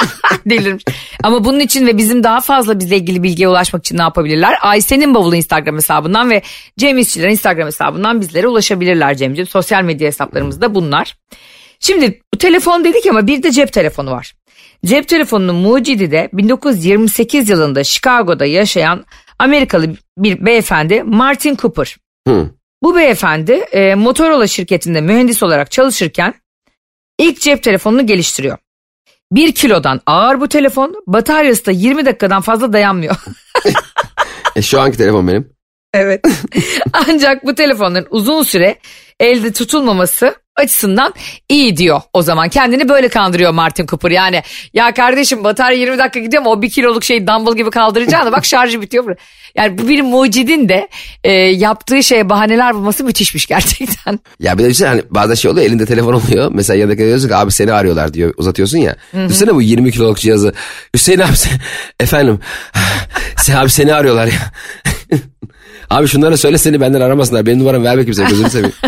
delirmiş. 0.46 0.84
Ama 1.22 1.44
bunun 1.44 1.60
için 1.60 1.86
ve 1.86 1.98
bizim 1.98 2.24
daha 2.24 2.40
fazla 2.40 2.80
bizle 2.80 2.96
ilgili 2.96 3.22
bilgiye 3.22 3.48
ulaşmak 3.48 3.84
için 3.84 3.98
ne 3.98 4.02
yapabilirler? 4.02 4.58
Ayşe'nin 4.62 5.14
bavulu 5.14 5.36
Instagram 5.36 5.76
hesabından 5.76 6.30
ve 6.30 6.42
Cem 6.78 6.98
İşçilerin 6.98 7.30
Instagram 7.30 7.66
hesabından 7.66 8.20
bizlere 8.20 8.48
ulaşabilirler 8.48 9.16
Cem'ciğim. 9.16 9.46
Sosyal 9.46 9.82
medya 9.82 10.06
hesaplarımız 10.06 10.60
da 10.60 10.74
bunlar. 10.74 11.16
Şimdi 11.80 12.20
bu 12.34 12.38
telefon 12.38 12.84
dedik 12.84 13.06
ama 13.06 13.26
bir 13.26 13.42
de 13.42 13.50
cep 13.50 13.72
telefonu 13.72 14.10
var. 14.10 14.35
Cep 14.86 15.08
telefonunun 15.08 15.56
mucidi 15.56 16.10
de 16.10 16.28
1928 16.32 17.48
yılında 17.48 17.84
Chicago'da 17.84 18.44
yaşayan 18.44 19.04
Amerikalı 19.38 19.96
bir 20.18 20.46
beyefendi 20.46 21.02
Martin 21.02 21.56
Cooper. 21.56 21.96
Hı. 22.28 22.50
Bu 22.82 22.96
beyefendi 22.96 23.52
e, 23.52 23.94
Motorola 23.94 24.46
şirketinde 24.46 25.00
mühendis 25.00 25.42
olarak 25.42 25.70
çalışırken 25.70 26.34
ilk 27.18 27.40
cep 27.40 27.62
telefonunu 27.62 28.06
geliştiriyor. 28.06 28.58
Bir 29.32 29.52
kilodan 29.52 30.00
ağır 30.06 30.40
bu 30.40 30.48
telefon 30.48 31.04
bataryası 31.06 31.66
da 31.66 31.70
20 31.70 32.06
dakikadan 32.06 32.42
fazla 32.42 32.72
dayanmıyor. 32.72 33.16
E, 34.56 34.62
şu 34.62 34.80
anki 34.80 34.98
telefon 34.98 35.28
benim. 35.28 35.55
Evet. 35.94 36.24
Ancak 36.92 37.46
bu 37.46 37.54
telefonların 37.54 38.06
uzun 38.10 38.42
süre 38.42 38.78
elde 39.20 39.52
tutulmaması 39.52 40.34
açısından 40.56 41.14
iyi 41.48 41.76
diyor 41.76 42.00
o 42.12 42.22
zaman. 42.22 42.48
Kendini 42.48 42.88
böyle 42.88 43.08
kandırıyor 43.08 43.52
Martin 43.52 43.86
Cooper. 43.86 44.10
Yani 44.10 44.42
ya 44.74 44.94
kardeşim 44.94 45.44
batarya 45.44 45.78
20 45.78 45.98
dakika 45.98 46.20
gidiyor 46.20 46.42
ama 46.42 46.50
o 46.50 46.62
bir 46.62 46.70
kiloluk 46.70 47.04
şeyi 47.04 47.26
dumbbell 47.26 47.56
gibi 47.56 47.70
kaldıracağını 47.70 48.32
bak 48.32 48.44
şarjı 48.44 48.80
bitiyor. 48.80 49.16
Yani 49.56 49.78
bu 49.78 49.88
bir 49.88 50.02
mucidin 50.02 50.68
de 50.68 50.88
e, 51.24 51.32
yaptığı 51.32 52.02
şeye 52.02 52.28
bahaneler 52.28 52.74
bulması 52.74 53.04
müthişmiş 53.04 53.46
gerçekten. 53.46 54.20
Ya 54.40 54.58
bir 54.58 54.64
de 54.64 54.68
düşünsene 54.68 54.88
hani 54.88 55.02
bazen 55.10 55.34
şey 55.34 55.50
oluyor 55.50 55.66
elinde 55.66 55.86
telefon 55.86 56.12
oluyor. 56.12 56.50
Mesela 56.54 56.76
yanındaki 56.76 57.02
diyorsun 57.02 57.28
ki 57.28 57.34
abi 57.34 57.52
seni 57.52 57.72
arıyorlar 57.72 58.14
diyor 58.14 58.34
uzatıyorsun 58.36 58.78
ya. 58.78 58.96
Düşünsene 59.14 59.54
bu 59.54 59.62
20 59.62 59.92
kiloluk 59.92 60.18
cihazı. 60.18 60.52
Hüseyin 60.94 61.18
abi 61.18 61.36
sen, 61.36 61.52
efendim 62.00 62.40
sen 63.36 63.56
abi 63.56 63.70
seni 63.70 63.94
arıyorlar 63.94 64.26
ya. 64.26 64.52
Abi 65.90 66.08
şunlara 66.08 66.36
söyle 66.36 66.58
seni 66.58 66.80
benden 66.80 67.00
aramasınlar. 67.00 67.46
Benim 67.46 67.58
numaramı 67.58 67.84
verme 67.84 68.04
kimseye 68.04 68.28
gözünü 68.28 68.50
seveyim. 68.50 68.74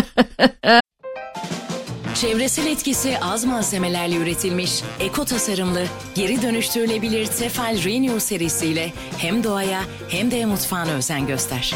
Çevresel 2.21 2.67
etkisi 2.67 3.17
az 3.21 3.45
malzemelerle 3.45 4.15
üretilmiş, 4.15 4.71
eko 4.99 5.25
tasarımlı, 5.25 5.85
geri 6.15 6.41
dönüştürülebilir 6.41 7.25
Tefal 7.25 7.83
Renew 7.83 8.19
serisiyle 8.19 8.93
hem 9.17 9.43
doğaya 9.43 9.81
hem 10.09 10.31
de 10.31 10.45
mutfağına 10.45 10.91
özen 10.91 11.27
göster. 11.27 11.75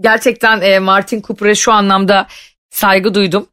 Gerçekten 0.00 0.60
e, 0.60 0.78
Martin 0.78 1.22
Cooper'a 1.22 1.54
şu 1.54 1.72
anlamda 1.72 2.26
saygı 2.70 3.14
duydum. 3.14 3.46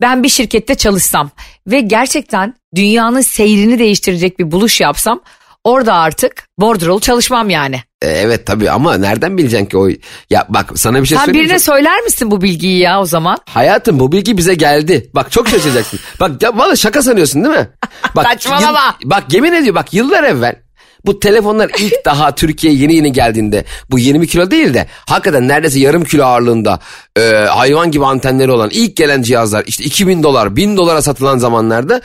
Ben 0.00 0.22
bir 0.22 0.28
şirkette 0.28 0.74
çalışsam 0.74 1.30
ve 1.66 1.80
gerçekten 1.80 2.54
dünyanın 2.74 3.20
seyrini 3.20 3.78
değiştirecek 3.78 4.38
bir 4.38 4.52
buluş 4.52 4.80
yapsam 4.80 5.20
orada 5.64 5.94
artık 5.94 6.44
bordrolu 6.58 7.00
çalışmam 7.00 7.50
yani. 7.50 7.82
E, 8.02 8.08
evet 8.08 8.46
tabii 8.46 8.70
ama 8.70 8.96
nereden 8.96 9.38
bileceksin 9.38 9.66
ki 9.66 9.76
o... 9.78 9.88
Ya 10.30 10.46
bak 10.48 10.70
sana 10.78 11.02
bir 11.02 11.06
şey 11.06 11.18
Sen 11.18 11.24
söyleyeyim. 11.24 11.46
birine 11.46 11.58
Çok- 11.58 11.64
söyler 11.74 12.00
misin 12.00 12.30
bu 12.30 12.42
bilgiyi 12.42 12.78
ya 12.78 13.00
o 13.00 13.04
zaman? 13.04 13.38
Hayatım 13.48 14.00
bu 14.00 14.12
bilgi 14.12 14.36
bize 14.36 14.54
geldi. 14.54 15.10
Bak 15.14 15.32
çok 15.32 15.48
şaşıracaksın. 15.48 16.00
bak 16.20 16.42
ya 16.42 16.56
valla 16.58 16.76
şaka 16.76 17.02
sanıyorsun 17.02 17.44
değil 17.44 17.56
mi? 17.56 17.68
Bak, 18.16 18.26
Saçmalama. 18.26 18.96
bak 19.04 19.24
yemin 19.32 19.52
ediyor 19.52 19.74
bak 19.74 19.94
yıllar 19.94 20.22
evvel 20.24 20.56
bu 21.06 21.20
telefonlar 21.20 21.70
ilk 21.78 21.94
daha 22.04 22.34
Türkiye'ye 22.34 22.78
yeni 22.78 22.94
yeni 22.94 23.12
geldiğinde 23.12 23.64
bu 23.90 23.98
20 23.98 24.26
kilo 24.26 24.50
değil 24.50 24.74
de 24.74 24.86
hakikaten 25.06 25.48
neredeyse 25.48 25.78
yarım 25.78 26.04
kilo 26.04 26.24
ağırlığında 26.24 26.80
e, 27.18 27.20
hayvan 27.30 27.90
gibi 27.90 28.06
antenleri 28.06 28.50
olan 28.50 28.70
ilk 28.72 28.96
gelen 28.96 29.22
cihazlar 29.22 29.64
işte 29.66 29.84
2000 29.84 30.22
dolar 30.22 30.56
1000 30.56 30.76
dolara 30.76 31.02
satılan 31.02 31.38
zamanlarda 31.38 32.00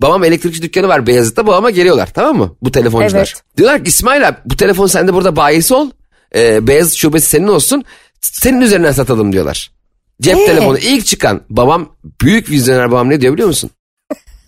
babam 0.00 0.24
elektrikçi 0.24 0.62
dükkanı 0.62 0.88
var 0.88 1.06
Beyazıt'ta 1.06 1.46
babama 1.46 1.70
geliyorlar 1.70 2.08
tamam 2.14 2.36
mı 2.36 2.56
bu 2.62 2.72
telefoncular. 2.72 3.18
Evet. 3.18 3.56
Diyorlar 3.56 3.84
ki 3.84 3.88
İsmail 3.88 4.28
abi 4.28 4.36
bu 4.44 4.56
telefon 4.56 4.86
sende 4.86 5.14
burada 5.14 5.36
bayisi 5.36 5.74
ol 5.74 5.90
e, 6.34 6.66
Beyazıt 6.66 6.94
şubesi 6.94 7.28
senin 7.28 7.48
olsun 7.48 7.84
senin 8.20 8.60
üzerinden 8.60 8.92
satalım 8.92 9.32
diyorlar. 9.32 9.70
Cep 10.22 10.38
Ee? 10.38 10.46
telefonu 10.46 10.78
ilk 10.78 11.06
çıkan 11.06 11.42
babam 11.50 11.96
büyük 12.20 12.50
vizyoner 12.50 12.90
babam 12.90 13.10
ne 13.10 13.20
diyor 13.20 13.32
biliyor 13.32 13.48
musun? 13.48 13.70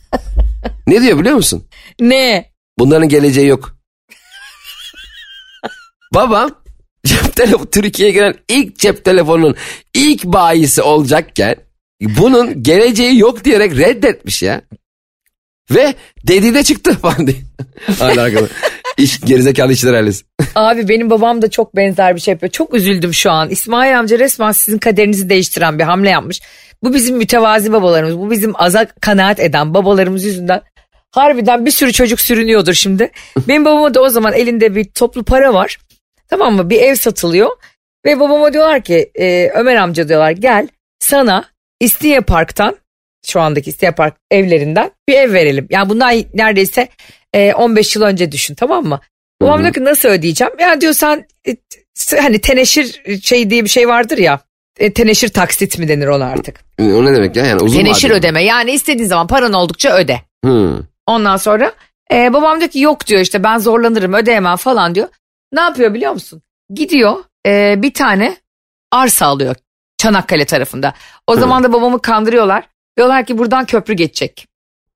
ne 0.87 1.03
diyor 1.03 1.19
biliyor 1.19 1.37
musun? 1.37 1.65
Ne? 2.01 2.51
Bunların 2.79 3.09
geleceği 3.09 3.47
yok. 3.47 3.77
Babam 6.14 6.50
cep 7.06 7.37
telefonu 7.37 7.71
Türkiye'ye 7.71 8.14
gelen 8.14 8.35
ilk 8.49 8.78
cep 8.78 9.04
telefonunun 9.04 9.56
ilk 9.94 10.25
bayisi 10.25 10.83
olacakken 10.83 11.56
bunun 12.00 12.62
geleceği 12.62 13.18
yok 13.18 13.44
diyerek 13.44 13.78
reddetmiş 13.78 14.42
ya. 14.42 14.62
Ve 15.71 15.94
dedi 16.26 16.54
de 16.54 16.62
çıktı 16.62 16.99
falan 16.99 17.26
diye. 17.26 17.37
Alakalı. 18.00 18.49
İş, 18.99 19.21
gerizekalı 19.21 19.73
işler 19.73 19.94
ailesi. 19.94 20.25
Abi 20.54 20.88
benim 20.88 21.11
babam 21.11 21.42
da 21.42 21.50
çok 21.50 21.76
benzer 21.76 22.16
bir 22.16 22.21
şey 22.21 22.33
yapıyor. 22.33 22.52
Çok 22.52 22.75
üzüldüm 22.75 23.14
şu 23.14 23.30
an. 23.30 23.50
İsmail 23.50 23.99
amca 23.99 24.18
resmen 24.18 24.52
sizin 24.52 24.78
kaderinizi 24.78 25.28
değiştiren 25.30 25.78
bir 25.78 25.85
hamle 25.85 26.11
yapmış. 26.11 26.40
Bu 26.83 26.94
bizim 26.94 27.16
mütevazi 27.16 27.73
babalarımız. 27.73 28.18
Bu 28.18 28.30
bizim 28.30 28.52
aza 28.54 28.87
kanaat 29.00 29.40
eden 29.40 29.75
babalarımız 29.75 30.25
yüzünden. 30.25 30.62
Harbiden 31.11 31.66
bir 31.66 31.71
sürü 31.71 31.92
çocuk 31.92 32.21
sürünüyordur 32.21 32.75
şimdi. 32.75 33.11
Benim 33.49 33.64
babama 33.64 33.94
da 33.94 34.00
o 34.02 34.09
zaman 34.09 34.33
elinde 34.33 34.75
bir 34.75 34.85
toplu 34.85 35.25
para 35.25 35.54
var. 35.54 35.78
Tamam 36.28 36.54
mı? 36.54 36.71
Bir 36.71 36.81
ev 36.81 36.95
satılıyor. 36.95 37.50
Ve 38.07 38.21
babama 38.21 38.52
diyorlar 38.52 38.83
ki 38.83 39.11
e, 39.14 39.50
Ömer 39.54 39.76
amca 39.76 40.09
diyorlar 40.09 40.31
gel 40.31 40.69
sana 40.99 41.45
İstinye 41.81 42.21
Park'tan 42.21 42.76
şu 43.26 43.40
andaki 43.40 43.71
İstinye 43.71 43.93
Park 43.93 44.14
evlerinden 44.31 44.90
bir 45.09 45.14
ev 45.14 45.33
verelim. 45.33 45.66
Yani 45.71 45.88
bundan 45.88 46.25
neredeyse 46.35 46.88
e, 47.33 47.54
15 47.54 47.97
yıl 47.97 48.02
önce 48.02 48.33
düşün 48.33 48.54
tamam 48.54 48.85
mı? 48.85 49.00
Babam 49.43 49.62
diyor 49.62 49.75
ki 49.75 49.85
nasıl 49.85 50.09
ödeyeceğim? 50.09 50.52
Ya 50.61 50.81
diyor 50.81 50.93
sen 50.93 51.26
e, 51.49 51.57
hani 52.21 52.38
teneşir 52.38 53.02
şey 53.23 53.50
diye 53.50 53.64
bir 53.64 53.69
şey 53.69 53.88
vardır 53.88 54.19
ya. 54.19 54.40
E, 54.78 54.93
teneşir 54.93 55.28
taksit 55.28 55.78
mi 55.78 55.88
denir 55.88 56.07
ona 56.07 56.25
artık? 56.26 56.61
O 56.81 57.04
ne 57.04 57.14
demek 57.14 57.37
ya? 57.37 57.47
Yani 57.47 57.62
uzun 57.62 57.78
teneşir 57.78 58.09
vadeli. 58.09 58.19
ödeme 58.19 58.45
yani 58.45 58.73
istediğin 58.73 59.09
zaman 59.09 59.26
paran 59.26 59.52
oldukça 59.52 59.97
öde. 59.97 60.21
Hmm. 60.45 60.78
Ondan 61.07 61.37
sonra 61.37 61.73
e, 62.12 62.33
babam 62.33 62.61
diyor 62.61 62.71
ki 62.71 62.81
yok 62.81 63.07
diyor 63.07 63.21
işte 63.21 63.43
ben 63.45 63.59
zorlanırım 63.59 64.14
ödeyemem 64.14 64.57
falan 64.57 64.95
diyor. 64.95 65.09
Ne 65.55 65.61
yapıyor 65.61 65.95
biliyor 65.95 66.13
musun? 66.13 66.43
Gidiyor 66.75 67.25
e, 67.47 67.75
bir 67.83 67.95
tane 67.95 68.37
arsa 68.93 69.27
alıyor 69.27 69.57
Çanakkale 69.99 70.45
tarafında. 70.45 70.95
O 71.27 71.37
zaman 71.37 71.65
da 71.65 71.73
babamı 71.73 72.03
kandırıyorlar. 72.03 72.65
Diyorlar 72.97 73.27
ki 73.27 73.39
buradan 73.39 73.65
köprü 73.65 73.95
geçecek. 73.95 74.47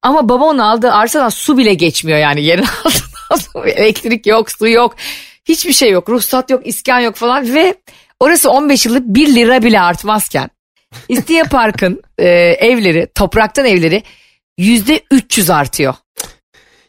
Ama 0.03 0.29
baba 0.29 0.45
onu 0.45 0.71
aldığı 0.71 0.93
arsadan 0.93 1.29
su 1.29 1.59
bile 1.59 1.75
geçmiyor 1.75 2.19
yani 2.19 2.45
yerin 2.45 2.67
altından. 3.31 3.69
Elektrik 3.69 4.27
yok, 4.27 4.51
su 4.51 4.69
yok. 4.69 4.97
Hiçbir 5.45 5.73
şey 5.73 5.91
yok. 5.91 6.09
Ruhsat 6.09 6.51
yok, 6.51 6.67
iskan 6.67 7.01
yok 7.01 7.17
falan. 7.17 7.55
Ve 7.55 7.75
orası 8.21 8.51
15 8.51 8.87
yıllık 8.87 9.05
1 9.05 9.35
lira 9.35 9.63
bile 9.63 9.81
artmazken 9.81 10.51
İstiye 11.09 11.43
Park'ın 11.43 12.03
e, 12.19 12.29
evleri, 12.61 13.09
topraktan 13.15 13.67
evleri 13.67 14.03
yüzde 14.59 15.01
300 15.11 15.51
artıyor. 15.51 15.95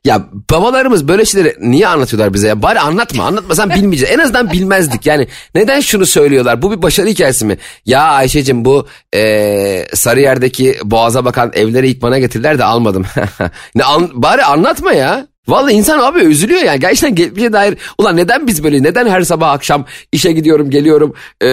Ya 0.10 0.22
babalarımız 0.51 1.08
böyle 1.08 1.25
şeyleri 1.25 1.56
niye 1.62 1.88
anlatıyorlar 1.88 2.34
bize 2.34 2.48
ya? 2.48 2.62
Bari 2.62 2.80
anlatma. 2.80 3.24
Anlatmasan 3.24 3.70
bilmeyeceğiz. 3.70 4.16
En 4.16 4.20
azından 4.20 4.51
bilmezdik. 4.51 5.06
Yani 5.06 5.28
neden 5.56 5.80
şunu 5.80 6.06
söylüyorlar? 6.06 6.62
Bu 6.62 6.72
bir 6.72 6.82
başarı 6.82 7.08
hikayesi 7.08 7.46
mi? 7.46 7.58
Ya 7.86 8.01
Ayşe'cim 8.01 8.66
bu 8.66 8.88
e, 9.16 9.86
Sarıyer'deki 9.94 10.78
boğaza 10.84 11.25
bakan 11.25 11.51
evleri 11.54 11.89
ilk 11.89 12.01
bana 12.01 12.20
getirdiler 12.20 12.60
de 12.60 12.63
almadım. 12.63 13.06
ne, 13.75 13.84
an, 13.84 14.10
bari 14.13 14.44
anlatma 14.44 14.94
ya. 14.94 15.28
Vallahi 15.48 15.74
insan 15.74 16.00
abi 16.00 16.20
üzülüyor 16.20 16.62
yani. 16.62 16.80
Gerçekten 16.80 17.16
geçmişe 17.16 17.54
dair. 17.54 17.78
Ulan 17.98 18.18
neden 18.18 18.48
biz 18.48 18.63
böyle? 18.63 18.84
Neden 18.84 19.08
her 19.08 19.22
sabah 19.22 19.51
akşam 19.51 19.86
işe 20.12 20.32
gidiyorum 20.32 20.70
geliyorum. 20.70 21.13
e, 21.42 21.48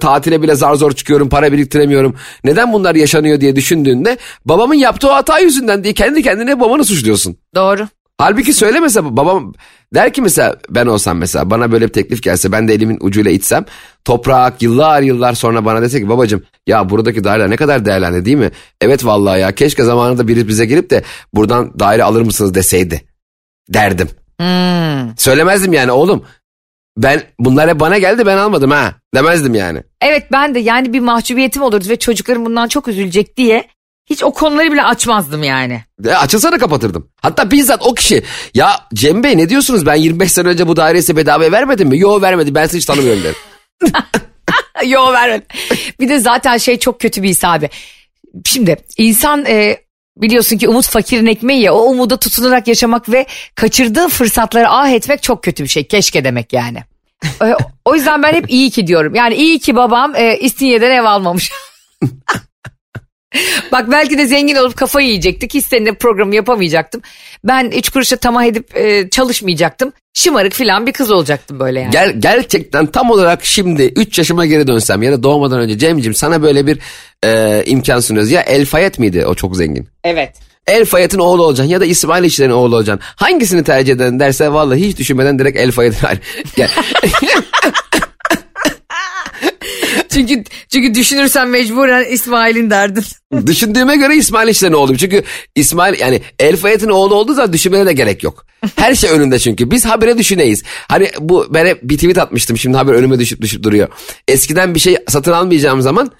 tatile 0.00 0.42
bile 0.42 0.54
zar 0.54 0.74
zor 0.74 0.92
çıkıyorum. 0.92 1.28
Para 1.28 1.52
biriktiremiyorum. 1.52 2.16
Neden 2.44 2.72
bunlar 2.72 2.94
yaşanıyor 2.94 3.40
diye 3.40 3.56
düşündüğünde 3.56 4.18
babamın 4.44 4.74
yaptığı 4.74 5.08
o 5.08 5.12
hata 5.12 5.38
yüzünden 5.38 5.84
diye 5.84 5.94
kendi 5.94 6.22
kendine 6.22 6.60
babanı 6.60 6.84
suçluyorsun. 6.84 7.36
Doğru. 7.54 7.88
Halbuki 8.22 8.52
söylemese 8.52 9.16
babam 9.16 9.52
der 9.94 10.12
ki 10.12 10.22
mesela 10.22 10.56
ben 10.70 10.86
olsam 10.86 11.18
mesela 11.18 11.50
bana 11.50 11.72
böyle 11.72 11.88
bir 11.88 11.92
teklif 11.92 12.22
gelse 12.22 12.52
ben 12.52 12.68
de 12.68 12.74
elimin 12.74 12.98
ucuyla 13.00 13.30
itsem 13.30 13.64
toprak 14.04 14.62
yıllar 14.62 15.02
yıllar 15.02 15.32
sonra 15.32 15.64
bana 15.64 15.82
dese 15.82 16.00
ki 16.00 16.08
babacım 16.08 16.42
ya 16.66 16.90
buradaki 16.90 17.24
daireler 17.24 17.50
ne 17.50 17.56
kadar 17.56 17.84
değerlendi 17.84 18.24
değil 18.24 18.36
mi? 18.36 18.50
Evet 18.80 19.04
vallahi 19.04 19.40
ya 19.40 19.54
keşke 19.54 19.84
zamanında 19.84 20.28
biri 20.28 20.48
bize 20.48 20.66
gelip 20.66 20.90
de 20.90 21.02
buradan 21.34 21.78
daire 21.78 22.04
alır 22.04 22.22
mısınız 22.22 22.54
deseydi 22.54 23.04
derdim. 23.68 24.08
Hmm. 24.40 25.16
Söylemezdim 25.16 25.72
yani 25.72 25.92
oğlum 25.92 26.24
ben 26.96 27.22
bunlar 27.38 27.70
hep 27.70 27.80
bana 27.80 27.98
geldi 27.98 28.26
ben 28.26 28.36
almadım 28.36 28.70
ha 28.70 28.94
demezdim 29.14 29.54
yani. 29.54 29.82
Evet 30.00 30.26
ben 30.32 30.54
de 30.54 30.58
yani 30.58 30.92
bir 30.92 31.00
mahcubiyetim 31.00 31.62
olurdu 31.62 31.88
ve 31.88 31.98
çocuklarım 31.98 32.46
bundan 32.46 32.68
çok 32.68 32.88
üzülecek 32.88 33.36
diye 33.36 33.68
hiç 34.12 34.22
o 34.24 34.32
konuları 34.32 34.72
bile 34.72 34.82
açmazdım 34.82 35.42
yani. 35.42 35.84
E, 36.04 36.10
açılsa 36.10 36.52
da 36.52 36.58
kapatırdım. 36.58 37.08
Hatta 37.22 37.50
bizzat 37.50 37.82
o 37.82 37.94
kişi 37.94 38.22
ya 38.54 38.70
Cem 38.94 39.22
Bey 39.22 39.36
ne 39.36 39.48
diyorsunuz 39.48 39.86
ben 39.86 39.94
25 39.94 40.32
sene 40.32 40.48
önce 40.48 40.68
bu 40.68 40.76
daireyi 40.76 41.02
size 41.02 41.16
bedavaya 41.16 41.52
vermedim 41.52 41.88
mi? 41.88 41.98
Yo 41.98 42.20
vermedi 42.22 42.54
ben 42.54 42.66
sizi 42.66 42.78
hiç 42.78 42.84
tanımıyorum 42.84 43.22
derim. 43.22 43.36
Yo 44.86 45.12
vermedi. 45.12 45.44
bir 46.00 46.08
de 46.08 46.18
zaten 46.18 46.56
şey 46.56 46.78
çok 46.78 47.00
kötü 47.00 47.22
bir 47.22 47.28
his 47.28 47.44
abi. 47.44 47.70
Şimdi 48.44 48.76
insan 48.98 49.46
e, 49.46 49.78
biliyorsun 50.16 50.58
ki 50.58 50.68
umut 50.68 50.86
fakirin 50.86 51.26
ekmeği 51.26 51.62
ya 51.62 51.74
o 51.74 51.82
umuda 51.82 52.16
tutunarak 52.16 52.68
yaşamak 52.68 53.08
ve 53.12 53.26
kaçırdığı 53.54 54.08
fırsatları 54.08 54.68
ah 54.68 54.88
etmek 54.88 55.22
çok 55.22 55.42
kötü 55.42 55.62
bir 55.64 55.68
şey. 55.68 55.86
Keşke 55.86 56.24
demek 56.24 56.52
yani. 56.52 56.78
E, 57.42 57.54
o 57.84 57.94
yüzden 57.94 58.22
ben 58.22 58.32
hep 58.32 58.50
iyi 58.50 58.70
ki 58.70 58.86
diyorum. 58.86 59.14
Yani 59.14 59.34
iyi 59.34 59.58
ki 59.58 59.76
babam 59.76 60.14
e, 60.16 60.38
İstinye'den 60.38 60.90
ev 60.90 61.04
almamış. 61.04 61.52
Bak 63.72 63.90
belki 63.90 64.18
de 64.18 64.26
zengin 64.26 64.56
olup 64.56 64.76
kafayı 64.76 65.08
yiyecektik. 65.08 65.54
Hiç 65.54 65.66
seninle 65.66 65.92
programı 65.92 66.34
yapamayacaktım. 66.34 67.02
Ben 67.44 67.70
üç 67.70 67.88
kuruşa 67.90 68.16
tamah 68.16 68.44
edip 68.44 68.76
e, 68.76 69.10
çalışmayacaktım. 69.10 69.92
Şımarık 70.14 70.52
filan 70.52 70.86
bir 70.86 70.92
kız 70.92 71.10
olacaktım 71.10 71.60
böyle 71.60 71.80
yani. 71.80 71.90
Ger 71.90 72.08
gerçekten 72.08 72.86
tam 72.86 73.10
olarak 73.10 73.44
şimdi 73.44 73.82
3 73.82 74.18
yaşıma 74.18 74.46
geri 74.46 74.66
dönsem 74.66 75.02
ya 75.02 75.12
da 75.12 75.22
doğmadan 75.22 75.60
önce 75.60 75.78
Cem'cim 75.78 76.14
sana 76.14 76.42
böyle 76.42 76.66
bir 76.66 76.78
e, 77.24 77.62
imkan 77.66 78.00
sunuyoruz. 78.00 78.30
Ya 78.30 78.40
El 78.40 78.64
Fayet 78.64 78.98
miydi 78.98 79.26
o 79.26 79.34
çok 79.34 79.56
zengin? 79.56 79.88
Evet. 80.04 80.32
El 80.66 80.84
Fayet'in 80.84 81.18
oğlu 81.18 81.44
olacaksın 81.44 81.72
ya 81.72 81.80
da 81.80 81.84
İsmail 81.84 82.24
İşler'in 82.24 82.50
oğlu 82.50 82.76
olacaksın. 82.76 83.06
Hangisini 83.16 83.64
tercih 83.64 83.92
eden 83.92 84.20
derse 84.20 84.52
vallahi 84.52 84.80
hiç 84.80 84.98
düşünmeden 84.98 85.38
direkt 85.38 85.58
El 85.58 85.70
Fayet'in. 85.70 86.08
çünkü 90.12 90.44
çünkü 90.68 90.94
düşünürsen 90.94 91.48
mecburen 91.48 92.04
İsmail'in 92.04 92.70
derdin. 92.70 93.04
Düşündüğüme 93.46 93.96
göre 93.96 94.16
İsmail 94.16 94.48
İşler'in 94.48 94.72
oğlum. 94.72 94.96
Çünkü 94.96 95.22
İsmail 95.54 96.00
yani 96.00 96.22
El 96.38 96.56
Fayet'in 96.56 96.88
oğlu 96.88 97.14
olduğu 97.14 97.34
zaman 97.34 97.52
düşünmene 97.52 97.86
de 97.86 97.92
gerek 97.92 98.22
yok. 98.22 98.46
Her 98.76 98.94
şey 98.94 99.10
önünde 99.10 99.38
çünkü. 99.38 99.70
Biz 99.70 99.84
habire 99.84 100.18
düşüneyiz. 100.18 100.62
Hani 100.88 101.10
bu 101.20 101.46
ben 101.50 101.66
hep 101.66 101.82
bir 101.82 101.96
tweet 101.96 102.18
atmıştım. 102.18 102.58
Şimdi 102.58 102.76
haber 102.76 102.94
önüme 102.94 103.18
düşüp 103.18 103.40
düşüp 103.40 103.62
duruyor. 103.62 103.88
Eskiden 104.28 104.74
bir 104.74 104.80
şey 104.80 104.96
satın 105.08 105.32
almayacağım 105.32 105.82
zaman 105.82 106.12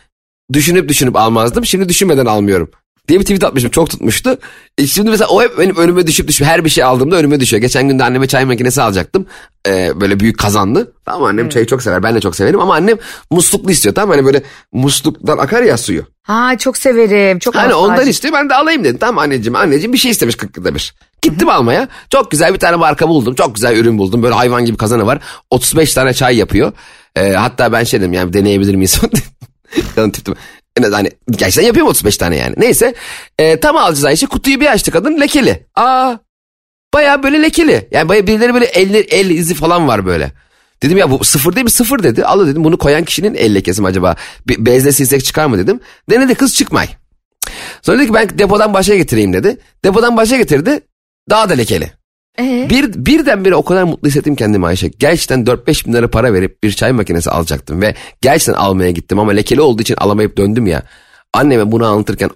düşünüp 0.52 0.88
düşünüp 0.88 1.16
almazdım. 1.16 1.66
Şimdi 1.66 1.88
düşünmeden 1.88 2.26
almıyorum 2.26 2.70
diye 3.08 3.20
bir 3.20 3.24
tweet 3.24 3.44
atmışım 3.44 3.70
çok 3.70 3.90
tutmuştu. 3.90 4.38
E 4.78 4.86
şimdi 4.86 5.10
mesela 5.10 5.28
o 5.28 5.42
hep 5.42 5.58
benim 5.58 5.76
önüme 5.76 6.06
düşüp 6.06 6.28
düşüp 6.28 6.46
her 6.46 6.64
bir 6.64 6.70
şey 6.70 6.84
aldığımda 6.84 7.16
önüme 7.16 7.40
düşüyor. 7.40 7.60
Geçen 7.60 7.88
gün 7.88 7.98
de 7.98 8.04
anneme 8.04 8.26
çay 8.26 8.44
makinesi 8.44 8.82
alacaktım. 8.82 9.26
Ee, 9.68 10.00
böyle 10.00 10.20
büyük 10.20 10.38
kazanlı. 10.38 10.92
Tamam 11.04 11.24
annem 11.24 11.48
çayı 11.48 11.66
çok 11.66 11.82
sever 11.82 12.02
ben 12.02 12.14
de 12.14 12.20
çok 12.20 12.36
severim 12.36 12.60
ama 12.60 12.74
annem 12.74 12.96
musluklu 13.30 13.70
istiyor 13.70 13.94
tamam 13.94 14.16
hani 14.16 14.26
böyle 14.26 14.42
musluktan 14.72 15.38
akar 15.38 15.62
ya 15.62 15.76
suyu. 15.78 16.04
Ha 16.22 16.58
çok 16.58 16.76
severim. 16.76 17.38
Çok 17.38 17.54
hani 17.54 17.74
ondan 17.74 18.06
istiyor 18.06 18.34
ben 18.34 18.50
de 18.50 18.54
alayım 18.54 18.84
dedim. 18.84 18.98
Tamam 19.00 19.18
anneciğim 19.18 19.56
anneciğim 19.56 19.92
bir 19.92 19.98
şey 19.98 20.10
istemiş 20.10 20.36
40 20.36 20.56
yılda 20.56 20.74
bir. 20.74 20.94
Gittim 21.22 21.48
almaya. 21.48 21.88
Çok 22.10 22.30
güzel 22.30 22.54
bir 22.54 22.58
tane 22.58 22.76
marka 22.76 23.08
buldum. 23.08 23.34
Çok 23.34 23.54
güzel 23.54 23.76
ürün 23.76 23.98
buldum. 23.98 24.22
Böyle 24.22 24.34
hayvan 24.34 24.64
gibi 24.64 24.76
kazanı 24.76 25.06
var. 25.06 25.18
35 25.50 25.94
tane 25.94 26.14
çay 26.14 26.36
yapıyor. 26.36 26.72
Ee, 27.16 27.30
hatta 27.32 27.72
ben 27.72 27.84
şey 27.84 28.00
dedim 28.00 28.12
yani 28.12 28.32
deneyebilir 28.32 28.74
miyiz? 28.74 29.00
Canım 29.96 30.10
tiptim. 30.10 30.34
En 30.78 30.82
az 30.82 30.92
hani 30.92 31.10
gerçekten 31.30 31.66
yapıyorum 31.66 31.90
35 31.90 32.16
tane 32.16 32.36
yani. 32.36 32.54
Neyse 32.58 32.94
e, 33.38 33.60
tam 33.60 33.76
alacağız 33.76 34.04
Ayşe 34.04 34.26
kutuyu 34.26 34.60
bir 34.60 34.72
açtı 34.72 34.90
kadın 34.90 35.20
lekeli. 35.20 35.66
Aa 35.74 36.16
baya 36.94 37.22
böyle 37.22 37.42
lekeli. 37.42 37.88
Yani 37.90 38.08
baya 38.08 38.26
birileri 38.26 38.54
böyle 38.54 38.64
el, 38.64 38.94
el 38.94 39.30
izi 39.30 39.54
falan 39.54 39.88
var 39.88 40.06
böyle. 40.06 40.32
Dedim 40.82 40.98
ya 40.98 41.10
bu 41.10 41.24
sıfır 41.24 41.54
değil 41.54 41.64
mi? 41.64 41.70
Sıfır 41.70 42.02
dedi. 42.02 42.24
Allah 42.24 42.46
dedim 42.46 42.64
bunu 42.64 42.78
koyan 42.78 43.04
kişinin 43.04 43.34
el 43.34 43.54
lekesi 43.54 43.80
mi 43.80 43.86
acaba? 43.86 44.16
Bir 44.48 44.66
bezle 44.66 44.92
silsek 44.92 45.24
çıkar 45.24 45.46
mı 45.46 45.58
dedim. 45.58 45.80
Denedi 46.10 46.34
kız 46.34 46.56
çıkmay. 46.56 46.88
Sonra 47.82 47.98
dedi 47.98 48.06
ki 48.06 48.14
ben 48.14 48.38
depodan 48.38 48.74
başa 48.74 48.94
getireyim 48.94 49.32
dedi. 49.32 49.58
Depodan 49.84 50.16
başa 50.16 50.36
getirdi. 50.36 50.80
Daha 51.30 51.48
da 51.48 51.54
lekeli. 51.54 51.92
Ee? 52.38 52.66
Bir, 52.70 53.06
birdenbire 53.06 53.54
o 53.54 53.64
kadar 53.64 53.82
mutlu 53.82 54.08
hissettim 54.08 54.36
kendimi 54.36 54.66
Ayşe. 54.66 54.88
Gerçekten 54.88 55.44
4-5 55.44 55.86
bin 55.86 55.92
lira 55.92 56.10
para 56.10 56.32
verip 56.34 56.62
bir 56.64 56.72
çay 56.72 56.92
makinesi 56.92 57.30
alacaktım 57.30 57.80
ve 57.82 57.94
gerçekten 58.20 58.52
almaya 58.54 58.90
gittim 58.90 59.18
ama 59.18 59.32
lekeli 59.32 59.60
olduğu 59.60 59.82
için 59.82 59.94
alamayıp 59.98 60.36
döndüm 60.36 60.66
ya. 60.66 60.82
Anneme 61.34 61.72
bunu 61.72 61.86
anlatırken 61.86 62.30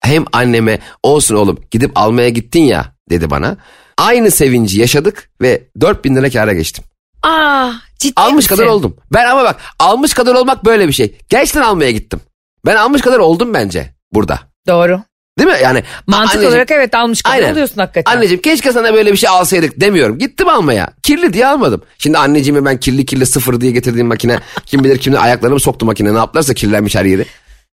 hem 0.00 0.24
anneme 0.32 0.78
olsun 1.02 1.34
oğlum 1.34 1.58
gidip 1.70 1.92
almaya 1.94 2.28
gittin 2.28 2.62
ya 2.62 2.92
dedi 3.10 3.30
bana. 3.30 3.56
Aynı 3.98 4.30
sevinci 4.30 4.80
yaşadık 4.80 5.30
ve 5.42 5.62
4 5.80 6.04
bin 6.04 6.16
lira 6.16 6.30
kâra 6.30 6.52
geçtim. 6.52 6.84
Aa, 7.22 7.72
ciddi 7.98 8.12
Almış 8.16 8.36
misin? 8.36 8.56
kadar 8.56 8.66
oldum. 8.66 8.96
Ben 9.12 9.26
ama 9.26 9.44
bak 9.44 9.56
almış 9.78 10.14
kadar 10.14 10.34
olmak 10.34 10.64
böyle 10.64 10.88
bir 10.88 10.92
şey. 10.92 11.16
Gerçekten 11.28 11.62
almaya 11.62 11.90
gittim. 11.90 12.20
Ben 12.66 12.76
almış 12.76 13.02
kadar 13.02 13.18
oldum 13.18 13.54
bence 13.54 13.94
burada. 14.12 14.38
Doğru. 14.68 15.00
Değil 15.40 15.50
mi? 15.50 15.58
Yani 15.62 15.82
Mantık 16.06 16.44
olarak 16.44 16.70
evet 16.70 16.94
almış 16.94 17.22
kadar 17.22 17.52
oluyorsun 17.52 17.76
hakikaten. 17.76 18.16
Anneciğim 18.16 18.42
keşke 18.42 18.72
sana 18.72 18.94
böyle 18.94 19.12
bir 19.12 19.16
şey 19.16 19.30
alsaydık 19.30 19.80
demiyorum. 19.80 20.18
Gittim 20.18 20.48
almaya. 20.48 20.90
Kirli 21.02 21.32
diye 21.32 21.46
almadım. 21.46 21.82
Şimdi 21.98 22.18
anneciğime 22.18 22.64
ben 22.64 22.80
kirli 22.80 23.06
kirli 23.06 23.26
sıfır 23.26 23.60
diye 23.60 23.72
getirdiğim 23.72 24.06
makine 24.06 24.38
kim 24.66 24.84
bilir 24.84 24.98
kimde 24.98 25.18
ayaklarımı 25.18 25.60
soktu 25.60 25.86
makine 25.86 26.14
ne 26.14 26.18
yaptılarsa 26.18 26.54
kirlenmiş 26.54 26.94
her 26.94 27.04
yeri. 27.04 27.26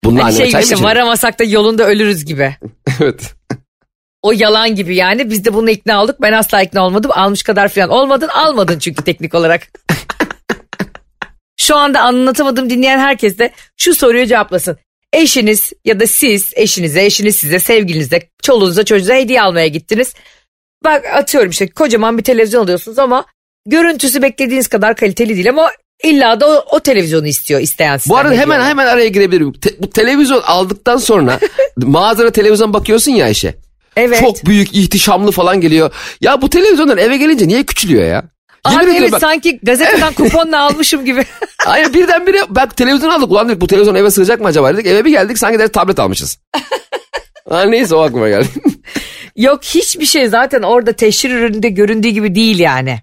Bununla 0.05 0.25
hani 0.25 0.37
şey 0.37 0.51
çay 0.51 0.63
işte 0.63 0.83
varamasak 0.83 1.39
da 1.39 1.45
yolunda 1.45 1.87
ölürüz 1.87 2.25
gibi. 2.25 2.57
evet. 3.01 3.35
O 4.23 4.33
yalan 4.33 4.75
gibi 4.75 4.97
yani 4.97 5.31
biz 5.31 5.45
de 5.45 5.55
bunu 5.55 5.71
ikna 5.71 6.03
olduk 6.03 6.17
ben 6.23 6.33
asla 6.33 6.63
ikna 6.63 6.87
olmadım 6.87 7.11
almış 7.15 7.43
kadar 7.43 7.69
falan 7.69 7.89
olmadın 7.89 8.29
almadın 8.29 8.79
çünkü 8.79 9.05
teknik 9.05 9.35
olarak. 9.35 9.63
Şu 11.61 11.77
anda 11.77 12.01
anlatamadım 12.01 12.71
dinleyen 12.71 12.99
herkes 12.99 13.39
de 13.39 13.53
şu 13.77 13.95
soruyu 13.95 14.27
cevaplasın. 14.27 14.77
Eşiniz 15.13 15.73
ya 15.85 16.01
da 16.01 16.07
siz 16.07 16.53
eşinize, 16.57 17.05
eşiniz 17.05 17.37
size, 17.37 17.59
sevgilinize, 17.59 18.29
çoluğunuza, 18.43 18.85
çocuğunuza 18.85 19.15
hediye 19.15 19.43
almaya 19.43 19.67
gittiniz. 19.67 20.15
Bak 20.85 21.05
atıyorum 21.15 21.51
işte 21.51 21.69
kocaman 21.71 22.19
bir 22.19 22.25
televizyon 22.25 22.63
alıyorsunuz 22.65 22.99
ama 22.99 23.25
görüntüsü 23.67 24.23
beklediğiniz 24.23 24.69
kadar 24.69 24.97
kaliteli 24.97 25.35
değil 25.35 25.49
ama 25.49 25.71
illa 26.05 26.41
da 26.41 26.49
o, 26.49 26.77
o 26.77 26.81
televizyonu 26.81 27.27
istiyor 27.27 27.61
isteyen 27.61 27.97
sizden. 27.97 28.15
Bu 28.15 28.19
arada 28.19 28.35
hemen 28.35 28.57
hediye. 28.57 28.69
hemen 28.69 28.87
araya 28.87 29.09
girebilirim. 29.09 29.53
Te- 29.53 29.75
bu 29.79 29.91
televizyon 29.91 30.43
aldıktan 30.43 30.97
sonra 30.97 31.41
mağazada 31.77 32.31
televizyon 32.31 32.73
bakıyorsun 32.73 33.13
ya 33.13 33.27
Ayşe. 33.27 33.55
Evet. 33.97 34.21
Çok 34.21 34.47
büyük 34.47 34.75
ihtişamlı 34.75 35.33
falan 35.33 35.61
geliyor. 35.61 35.93
Ya 36.21 36.43
bu 36.43 36.51
televizyondan 36.51 36.99
eve 36.99 37.17
gelince 37.17 37.49
niye 37.49 37.63
küçülüyor 37.63 38.05
ya? 38.05 38.25
Yemin 38.71 38.85
Abi 38.87 38.97
evet 38.97 39.13
bak- 39.13 39.21
sanki 39.21 39.59
gazeteden 39.63 40.13
kuponla 40.13 40.59
almışım 40.67 41.05
gibi. 41.05 41.25
Hayır 41.59 41.95
birdenbire 41.95 42.39
bak 42.49 42.77
televizyon 42.77 43.11
aldık. 43.11 43.31
Ulan 43.31 43.49
dedik 43.49 43.61
bu 43.61 43.67
televizyon 43.67 43.95
eve 43.95 44.11
sığacak 44.11 44.41
mı 44.41 44.47
acaba 44.47 44.75
dedik. 44.75 44.87
Eve 44.87 45.05
bir 45.05 45.11
geldik 45.11 45.39
sanki 45.39 45.59
de 45.59 45.69
tablet 45.69 45.99
almışız. 45.99 46.39
ha, 47.49 47.63
neyse 47.63 47.95
o 47.95 48.01
aklıma 48.01 48.29
geldi. 48.29 48.49
Yok 49.37 49.65
hiçbir 49.65 50.07
şey 50.07 50.29
zaten 50.29 50.63
orada 50.63 50.93
teşhir 50.93 51.31
ürününde 51.31 51.69
göründüğü 51.69 52.09
gibi 52.09 52.35
değil 52.35 52.59
yani. 52.59 52.99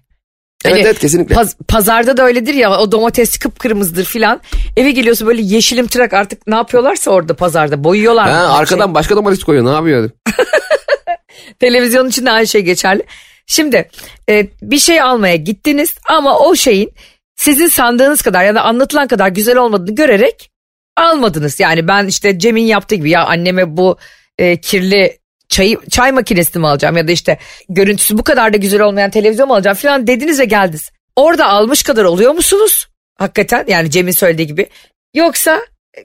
evet 0.64 0.74
Hani 0.74 0.80
evet 0.84 0.98
kesinlikle. 0.98 1.34
paz- 1.34 1.56
pazarda 1.68 2.16
da 2.16 2.24
öyledir 2.24 2.54
ya 2.54 2.78
o 2.80 2.92
domates 2.92 3.38
kıpkırmızıdır 3.38 4.04
filan. 4.04 4.40
Eve 4.76 4.90
geliyorsun 4.90 5.28
böyle 5.28 5.42
yeşilim 5.42 5.86
tırak 5.86 6.12
artık 6.12 6.46
ne 6.46 6.54
yapıyorlarsa 6.54 7.10
orada 7.10 7.36
pazarda 7.36 7.84
boyuyorlar. 7.84 8.30
ha, 8.30 8.54
Her 8.54 8.60
arkadan 8.60 8.94
başka 8.94 9.16
domates 9.16 9.44
koyuyor 9.44 9.66
ne 9.66 9.70
yapıyor? 9.74 10.10
şey. 10.28 10.36
Televizyonun 11.60 12.08
içinde 12.08 12.30
aynı 12.30 12.46
şey 12.46 12.60
geçerli. 12.60 13.02
Şimdi 13.50 13.90
e, 14.28 14.46
bir 14.62 14.78
şey 14.78 15.00
almaya 15.00 15.36
gittiniz 15.36 15.94
ama 16.08 16.38
o 16.38 16.56
şeyin 16.56 16.92
sizin 17.36 17.68
sandığınız 17.68 18.22
kadar 18.22 18.44
ya 18.44 18.54
da 18.54 18.62
anlatılan 18.62 19.08
kadar 19.08 19.28
güzel 19.28 19.56
olmadığını 19.56 19.94
görerek 19.94 20.50
almadınız. 20.96 21.60
Yani 21.60 21.88
ben 21.88 22.06
işte 22.06 22.38
Cem'in 22.38 22.62
yaptığı 22.62 22.94
gibi 22.94 23.10
ya 23.10 23.24
anneme 23.24 23.76
bu 23.76 23.98
e, 24.38 24.60
kirli 24.60 25.18
çay, 25.48 25.76
çay 25.90 26.12
makinesini 26.12 26.60
mi 26.60 26.68
alacağım 26.68 26.96
ya 26.96 27.08
da 27.08 27.12
işte 27.12 27.38
görüntüsü 27.68 28.18
bu 28.18 28.24
kadar 28.24 28.52
da 28.52 28.56
güzel 28.56 28.80
olmayan 28.80 29.10
televizyon 29.10 29.48
mu 29.48 29.54
alacağım 29.54 29.76
falan 29.76 30.06
dediniz 30.06 30.40
ve 30.40 30.44
geldiniz. 30.44 30.90
Orada 31.16 31.46
almış 31.46 31.82
kadar 31.82 32.04
oluyor 32.04 32.32
musunuz? 32.32 32.88
Hakikaten 33.18 33.64
yani 33.68 33.90
Cem'in 33.90 34.12
söylediği 34.12 34.46
gibi. 34.46 34.68
Yoksa 35.14 35.60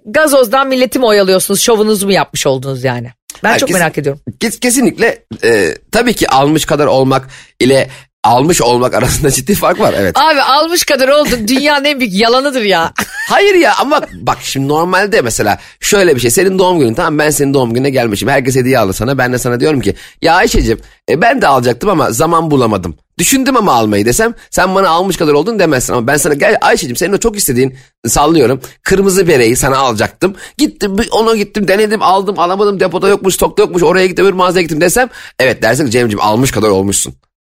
gazozdan 0.05 0.67
milleti 0.67 0.99
mi 0.99 1.05
oyalıyorsunuz 1.05 1.62
şovunuzu 1.62 2.05
mu 2.05 2.12
yapmış 2.12 2.47
oldunuz 2.47 2.84
yani? 2.84 3.12
Ben 3.43 3.58
çok 3.58 3.62
Herkes- 3.69 3.74
merak 3.74 3.98
ediyorum. 3.98 4.21
Kes- 4.39 4.60
kesinlikle 4.60 5.26
e, 5.43 5.76
tabii 5.91 6.13
ki 6.13 6.30
almış 6.30 6.65
kadar 6.65 6.86
olmak 6.88 7.30
ile 7.60 7.89
almış 8.25 8.61
olmak 8.61 8.93
arasında 8.93 9.31
ciddi 9.31 9.55
fark 9.55 9.79
var 9.79 9.93
evet. 9.97 10.17
Abi 10.17 10.41
almış 10.41 10.83
kadar 10.83 11.07
oldun 11.07 11.47
dünyanın 11.47 11.85
en 11.85 11.99
büyük 11.99 12.13
yalanıdır 12.13 12.61
ya. 12.61 12.93
Hayır 13.29 13.55
ya 13.55 13.73
ama 13.79 14.01
bak 14.13 14.38
şimdi 14.41 14.67
normalde 14.67 15.21
mesela 15.21 15.59
şöyle 15.79 16.15
bir 16.15 16.21
şey 16.21 16.31
senin 16.31 16.59
doğum 16.59 16.79
günün 16.79 16.93
tamam 16.93 17.19
ben 17.19 17.29
senin 17.29 17.53
doğum 17.53 17.73
gününe 17.73 17.89
gelmişim 17.89 18.29
herkes 18.29 18.55
hediye 18.55 18.79
aldı 18.79 18.93
sana 18.93 19.17
ben 19.17 19.33
de 19.33 19.38
sana 19.38 19.59
diyorum 19.59 19.81
ki 19.81 19.95
ya 20.21 20.35
Ayşe'cim 20.35 20.79
e, 21.09 21.21
ben 21.21 21.41
de 21.41 21.47
alacaktım 21.47 21.89
ama 21.89 22.11
zaman 22.11 22.51
bulamadım. 22.51 22.95
Düşündüm 23.17 23.57
ama 23.57 23.73
almayı 23.73 24.05
desem 24.05 24.33
sen 24.51 24.75
bana 24.75 24.89
almış 24.89 25.17
kadar 25.17 25.33
oldun 25.33 25.59
demezsin 25.59 25.93
ama 25.93 26.07
ben 26.07 26.17
sana 26.17 26.33
gel 26.33 26.57
Ayşe'cim 26.61 26.95
senin 26.95 27.13
o 27.13 27.17
çok 27.17 27.38
istediğin 27.38 27.77
sallıyorum 28.07 28.61
kırmızı 28.83 29.27
bereyi 29.27 29.55
sana 29.55 29.77
alacaktım. 29.77 30.35
Gittim 30.57 30.95
onu 31.11 31.35
gittim 31.35 31.67
denedim 31.67 32.01
aldım 32.01 32.39
alamadım 32.39 32.79
depoda 32.79 33.07
yokmuş 33.07 33.35
stokta 33.35 33.63
yokmuş 33.63 33.83
oraya 33.83 34.07
gittim 34.07 34.25
öbür 34.25 34.33
mağazaya 34.33 34.61
gittim 34.61 34.81
desem 34.81 35.09
evet 35.39 35.61
dersin 35.61 35.89
Cem'ciğim 35.89 36.21
almış 36.21 36.51
kadar 36.51 36.69
olmuşsun. 36.69 37.15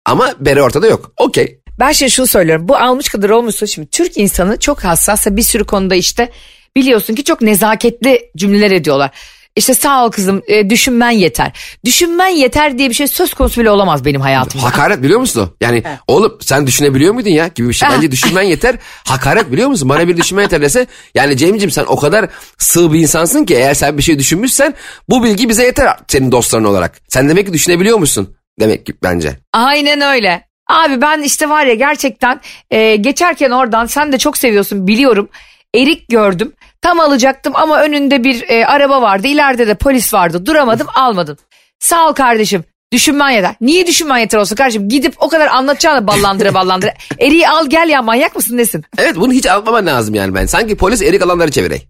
Ama 0.06 0.34
bere 0.40 0.62
ortada 0.62 0.88
yok 0.88 1.12
okey. 1.18 1.60
Ben 1.80 1.92
şimdi 1.92 2.12
şunu 2.12 2.28
söylüyorum 2.28 2.68
bu 2.68 2.78
almış 2.78 3.10
kadar 3.10 3.30
olmuşsa 3.30 3.68
şimdi 3.68 3.90
Türk 3.90 4.18
insanı 4.18 4.60
çok 4.60 4.84
hassas 4.84 5.28
ve 5.28 5.38
bir 5.38 5.42
sürü 5.42 5.64
konuda 5.66 5.96
işte 5.96 6.32
biliyorsun 6.76 7.16
ki 7.16 7.24
çok 7.24 7.42
nezaketli 7.42 8.32
cümleler 8.38 8.72
ediyorlar. 8.72 9.12
İşte 9.56 9.74
sağ 9.74 10.06
ol 10.06 10.12
kızım 10.12 10.42
e, 10.48 10.70
düşünmen 10.70 11.12
yeter. 11.12 11.52
Düşünmen 11.86 12.28
yeter 12.28 12.78
diye 12.78 12.90
bir 12.90 12.94
şey 12.94 13.08
söz 13.08 13.34
konusu 13.34 13.62
bile 13.62 13.72
olamaz 13.72 14.06
benim 14.06 14.22
hayatımda. 14.22 14.64
Hakaret 14.66 15.04
biliyor 15.04 15.20
musun? 15.20 15.52
Yani 15.62 15.84
oğlum 16.08 16.38
sen 16.42 16.68
düşünebiliyor 16.68 17.14
muydun 17.14 17.30
ya 17.30 17.48
gibi 17.48 17.70
bir 17.70 17.74
şey. 17.74 17.90
Bence 17.90 18.12
düşünmen 18.12 18.42
yeter. 18.44 18.76
Hakaret 19.08 19.52
biliyor 19.52 19.70
musun? 19.70 19.90
Bana 19.90 20.08
bir 20.08 20.18
düşünmen 20.18 20.44
yeter 20.44 20.62
dese. 20.62 20.88
Yani 21.16 21.38
Cem'ciğim 21.38 21.72
sen 21.72 21.86
o 21.88 21.96
kadar 22.00 22.30
sığ 22.58 22.94
bir 22.94 23.00
insansın 23.00 23.46
ki 23.46 23.56
eğer 23.56 23.74
sen 23.74 23.98
bir 23.98 24.04
şey 24.04 24.20
düşünmüşsen 24.20 24.74
bu 25.10 25.24
bilgi 25.24 25.50
bize 25.50 25.64
yeter 25.66 25.98
senin 26.08 26.32
dostların 26.32 26.64
olarak. 26.64 27.02
Sen 27.08 27.30
demek 27.30 27.48
ki 27.48 27.54
düşünebiliyor 27.54 27.98
musun? 27.98 28.36
Demek 28.60 28.86
ki 28.86 28.94
bence. 29.04 29.38
Aynen 29.54 30.02
öyle. 30.02 30.46
Abi 30.70 31.02
ben 31.02 31.22
işte 31.22 31.50
var 31.50 31.66
ya 31.66 31.74
gerçekten 31.74 32.42
e, 32.72 32.96
geçerken 32.96 33.52
oradan 33.52 33.86
sen 33.86 34.12
de 34.12 34.18
çok 34.18 34.38
seviyorsun 34.38 34.88
biliyorum. 34.88 35.30
Erik 35.76 36.10
gördüm. 36.10 36.54
Tam 36.82 37.00
alacaktım 37.00 37.54
ama 37.56 37.82
önünde 37.82 38.24
bir 38.24 38.50
e, 38.50 38.66
araba 38.66 39.02
vardı. 39.02 39.28
İleride 39.28 39.68
de 39.68 39.76
polis 39.76 40.14
vardı. 40.14 40.46
Duramadım 40.46 40.88
almadım. 40.96 41.38
Sağ 41.80 42.10
ol 42.10 42.14
kardeşim. 42.14 42.64
Düşünmen 42.94 43.30
yeter. 43.30 43.56
Niye 43.62 43.88
düşünmen 43.88 44.18
yeter 44.18 44.38
olsun 44.38 44.56
kardeşim? 44.56 44.90
Gidip 44.90 45.14
o 45.20 45.30
kadar 45.30 45.48
anlatacağını 45.48 46.08
ballandıra 46.08 46.54
ballandıra. 46.54 46.94
Eriği 47.20 47.50
al 47.50 47.70
gel 47.70 47.90
ya 47.90 48.02
manyak 48.02 48.36
mısın 48.36 48.58
nesin? 48.58 48.84
Evet 48.98 49.16
bunu 49.16 49.34
hiç 49.34 49.46
anlamaman 49.46 49.86
lazım 49.86 50.16
yani 50.16 50.36
ben. 50.36 50.46
Sanki 50.46 50.78
polis 50.78 51.02
erik 51.02 51.22
alanları 51.22 51.52
çevirey. 51.52 51.88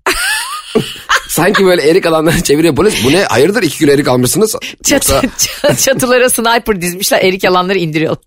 Sanki 1.35 1.65
böyle 1.65 1.89
erik 1.89 2.05
alanları 2.05 2.43
çeviriyor 2.43 2.75
polis. 2.75 3.03
Bu 3.05 3.11
ne? 3.11 3.23
Hayırdır 3.23 3.63
iki 3.63 3.77
kilo 3.77 3.91
erik 3.91 4.07
almışsınız? 4.07 4.55
Çatı, 4.83 4.93
Yoksa 4.93 5.21
çat- 5.37 5.81
çatılara 5.81 6.29
sniper 6.29 6.81
dizmişler 6.81 7.19
erik 7.23 7.43
yalanları 7.43 7.77
indiriyorlar. 7.77 8.23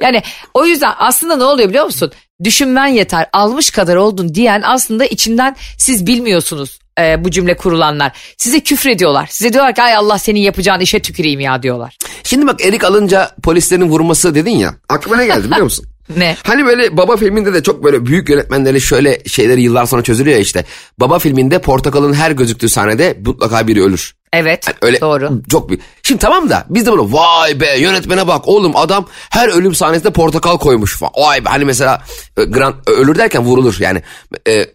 Yani 0.00 0.22
o 0.54 0.66
yüzden 0.66 0.92
aslında 0.98 1.36
ne 1.36 1.44
oluyor 1.44 1.68
biliyor 1.68 1.84
musun? 1.84 2.12
Düşünmen 2.44 2.86
yeter 2.86 3.26
almış 3.32 3.70
kadar 3.70 3.96
oldun 3.96 4.34
diyen 4.34 4.62
aslında 4.64 5.04
içinden 5.04 5.56
siz 5.78 6.06
bilmiyorsunuz 6.06 6.78
e, 7.00 7.24
bu 7.24 7.30
cümle 7.30 7.56
kurulanlar. 7.56 8.12
Size 8.38 8.60
küfrediyorlar. 8.60 9.26
Size 9.26 9.52
diyorlar 9.52 9.74
ki 9.74 9.82
ay 9.82 9.94
Allah 9.94 10.18
senin 10.18 10.40
yapacağın 10.40 10.80
işe 10.80 10.98
tüküreyim 10.98 11.40
ya 11.40 11.62
diyorlar. 11.62 11.96
Şimdi 12.22 12.46
bak 12.46 12.64
erik 12.64 12.84
alınca 12.84 13.30
polislerin 13.42 13.88
vurması 13.88 14.34
dedin 14.34 14.56
ya. 14.56 14.74
Aklıma 14.88 15.16
ne 15.16 15.26
geldi 15.26 15.44
biliyor 15.44 15.64
musun? 15.64 15.86
Ne? 16.16 16.36
Hani 16.42 16.64
böyle 16.66 16.96
Baba 16.96 17.16
filminde 17.16 17.54
de 17.54 17.62
çok 17.62 17.84
böyle 17.84 18.06
büyük 18.06 18.28
yönetmenleri 18.28 18.80
şöyle 18.80 19.24
şeyleri 19.24 19.62
yıllar 19.62 19.86
sonra 19.86 20.02
çözülüyor 20.02 20.36
ya 20.36 20.42
işte. 20.42 20.64
Baba 21.00 21.18
filminde 21.18 21.58
portakalın 21.58 22.12
her 22.12 22.30
gözüktüğü 22.30 22.68
sahnede 22.68 23.18
mutlaka 23.24 23.66
biri 23.66 23.82
ölür. 23.82 24.14
Evet 24.32 24.64
Yani 24.66 24.76
öyle 24.82 25.00
doğru. 25.00 25.42
çok 25.50 25.68
büyük. 25.68 25.82
Şimdi 26.02 26.20
tamam 26.20 26.50
da 26.50 26.66
biz 26.68 26.86
de 26.86 26.92
bunu 26.92 27.12
vay 27.12 27.60
be 27.60 27.78
yönetmene 27.78 28.26
bak 28.26 28.48
oğlum 28.48 28.76
adam 28.76 29.06
her 29.30 29.48
ölüm 29.48 29.74
sahnesinde 29.74 30.10
portakal 30.10 30.58
koymuş 30.58 30.96
falan. 30.96 31.12
Vay 31.16 31.44
be 31.44 31.48
hani 31.48 31.64
mesela 31.64 32.02
e, 32.36 32.44
Grant 32.44 32.88
ölür 32.88 33.18
derken 33.18 33.42
vurulur 33.44 33.76
yani. 33.80 34.02
E, 34.48 34.66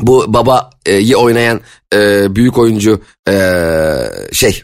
bu 0.00 0.24
babayı 0.34 1.16
oynayan 1.16 1.60
e, 1.94 2.26
büyük 2.36 2.58
oyuncu 2.58 3.00
e, 3.28 3.34
şey 4.32 4.62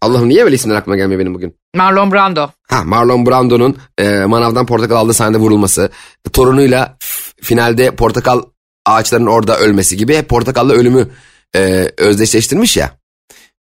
Allah'ım 0.00 0.28
niye 0.28 0.44
böyle 0.44 0.54
isimler 0.56 0.76
aklıma 0.76 0.96
gelmiyor 0.96 1.20
benim 1.20 1.34
bugün? 1.34 1.56
Marlon 1.76 2.12
Brando. 2.12 2.50
Ha 2.68 2.84
Marlon 2.84 3.26
Brando'nun 3.26 3.76
e, 3.98 4.24
manavdan 4.24 4.66
portakal 4.66 4.96
aldığı 4.96 5.14
sahnede 5.14 5.38
vurulması, 5.38 5.90
torunuyla 6.32 6.96
finalde 7.42 7.90
portakal 7.90 8.42
ağaçlarının 8.86 9.26
orada 9.26 9.58
ölmesi 9.58 9.96
gibi 9.96 10.16
hep 10.16 10.28
portakalla 10.28 10.72
ölümü 10.72 11.08
e, 11.56 11.90
özdeşleştirmiş 11.98 12.76
ya. 12.76 12.90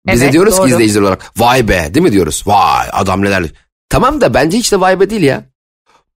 Bize 0.07 0.25
Evet, 0.25 0.33
diyoruz 0.33 0.57
doğru. 0.59 0.67
ki 0.67 0.73
izleyiciler 0.73 1.03
olarak 1.03 1.33
vay 1.39 1.69
be 1.69 1.95
değil 1.95 2.05
mi 2.07 2.13
diyoruz? 2.13 2.43
Vay 2.47 2.89
adam 2.93 3.23
neler. 3.25 3.45
Tamam 3.89 4.21
da 4.21 4.35
bence 4.35 4.59
hiç 4.59 4.73
de 4.73 4.81
vay 4.81 5.01
be 5.01 5.11
değil 5.11 5.23
ya. 5.23 5.45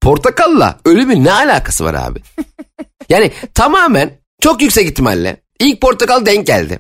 Portakalla 0.01 0.79
ölümün 0.85 1.25
ne 1.25 1.33
alakası 1.33 1.85
var 1.85 1.95
abi? 1.95 2.23
yani 3.09 3.33
tamamen 3.55 4.11
çok 4.41 4.63
yüksek 4.63 4.87
ihtimalle 4.87 5.43
ilk 5.61 5.81
portakal 5.81 6.27
denk 6.27 6.47
geldi. 6.47 6.79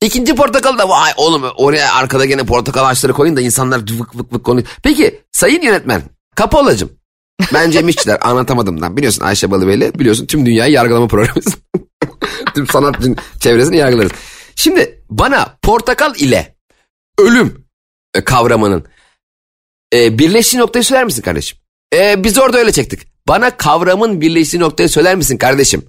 İkinci 0.00 0.34
portakal 0.34 0.78
da 0.78 0.88
vay 0.88 1.12
oğlum 1.16 1.42
oraya 1.56 1.94
arkada 1.94 2.24
gene 2.24 2.44
portakal 2.44 2.84
ağaçları 2.84 3.12
koyun 3.12 3.36
da 3.36 3.40
insanlar 3.40 3.78
vık 3.78 4.16
vık 4.16 4.32
vık 4.32 4.44
konuyor. 4.44 4.66
Peki 4.82 5.20
sayın 5.32 5.62
yönetmen 5.62 6.02
Kapolacım. 6.34 6.92
Ben 7.54 7.70
Cem 7.70 7.88
İşçiler 7.88 8.18
anlatamadımdan 8.22 8.96
biliyorsun 8.96 9.24
Ayşe 9.24 9.50
Balıbeyli 9.50 9.98
biliyorsun 9.98 10.26
tüm 10.26 10.46
dünyayı 10.46 10.72
yargılama 10.72 11.08
programımız. 11.08 11.56
tüm 12.54 12.66
sanat 12.66 12.96
çevresini 13.40 13.76
yargılarız. 13.76 14.12
Şimdi 14.56 15.04
bana 15.10 15.58
portakal 15.62 16.14
ile 16.16 16.56
ölüm 17.18 17.66
e, 18.14 18.24
kavramının 18.24 18.84
e, 19.94 20.18
birleştiği 20.18 20.58
noktayı 20.58 20.84
söyler 20.84 21.04
misin 21.04 21.22
kardeşim? 21.22 21.58
E, 21.94 22.24
biz 22.24 22.38
orada 22.38 22.58
öyle 22.58 22.72
çektik. 22.72 23.00
Bana 23.28 23.56
kavramın 23.56 24.20
birleştiği 24.20 24.60
noktayı 24.60 24.88
söyler 24.88 25.16
misin 25.16 25.38
kardeşim? 25.38 25.84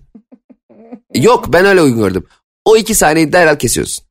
Yok 1.15 1.53
ben 1.53 1.65
öyle 1.65 1.81
uygun 1.81 1.99
gördüm. 1.99 2.27
O 2.65 2.77
iki 2.77 2.95
sahneyi 2.95 3.33
derhal 3.33 3.55
kesiyorsun. 3.55 4.05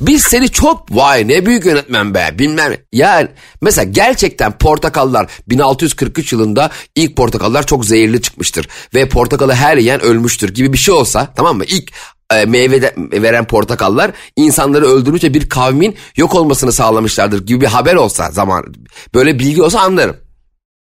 Biz 0.00 0.22
seni 0.22 0.48
çok 0.48 0.96
vay 0.96 1.28
ne 1.28 1.46
büyük 1.46 1.66
yönetmen 1.66 2.14
be 2.14 2.30
bilmem. 2.38 2.72
Yani 2.92 3.28
mesela 3.60 3.84
gerçekten 3.90 4.58
portakallar 4.58 5.30
1643 5.48 6.32
yılında 6.32 6.70
ilk 6.94 7.16
portakallar 7.16 7.66
çok 7.66 7.84
zehirli 7.84 8.22
çıkmıştır. 8.22 8.68
Ve 8.94 9.08
portakalı 9.08 9.52
her 9.52 9.76
yiyen 9.76 10.00
ölmüştür 10.00 10.54
gibi 10.54 10.72
bir 10.72 10.78
şey 10.78 10.94
olsa 10.94 11.32
tamam 11.36 11.56
mı? 11.56 11.64
İlk 11.64 11.92
e, 12.32 12.44
meyve 12.44 12.92
veren 13.12 13.46
portakallar 13.46 14.10
insanları 14.36 14.86
öldürmüş 14.86 15.24
ve 15.24 15.34
bir 15.34 15.48
kavmin 15.48 15.96
yok 16.16 16.34
olmasını 16.34 16.72
sağlamışlardır 16.72 17.46
gibi 17.46 17.60
bir 17.60 17.66
haber 17.66 17.94
olsa 17.94 18.30
zaman 18.30 18.74
böyle 19.14 19.38
bilgi 19.38 19.62
olsa 19.62 19.80
anlarım. 19.80 20.16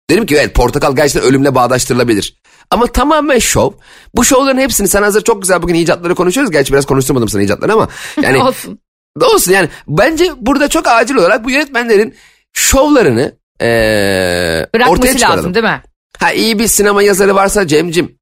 Derim 0.10 0.26
ki 0.26 0.36
evet 0.36 0.56
portakal 0.56 0.96
gerçekten 0.96 1.30
ölümle 1.30 1.56
bağdaştırılabilir. 1.56 2.43
Ama 2.74 2.88
tamamen 2.88 3.40
şov. 3.40 3.72
Bu 4.16 4.26
şovların 4.26 4.58
hepsini 4.58 4.88
sen 4.88 5.04
hazır 5.04 5.22
çok 5.24 5.42
güzel 5.42 5.62
bugün 5.62 5.76
icatları 5.76 6.16
konuşuyoruz. 6.16 6.52
Gerçi 6.52 6.74
biraz 6.74 6.86
konuşturmadım 6.86 7.30
sana 7.30 7.42
icatları 7.42 7.74
ama. 7.74 7.88
Yani 8.22 8.44
Olsun. 8.44 8.80
da 9.20 9.28
olsun 9.30 9.52
yani. 9.52 9.70
Bence 9.88 10.32
burada 10.38 10.68
çok 10.68 10.88
acil 10.88 11.16
olarak 11.16 11.44
bu 11.44 11.52
yönetmenlerin 11.52 12.16
şovlarını 12.54 13.36
eee 13.62 14.68
ortaya 14.90 15.14
çıkaralım. 15.14 15.38
lazım 15.38 15.54
değil 15.54 15.66
mi? 15.66 15.82
Ha 16.20 16.32
iyi 16.32 16.60
bir 16.60 16.68
sinema 16.68 17.04
yazarı 17.04 17.36
varsa 17.36 17.68
Cem'cim 17.68 18.18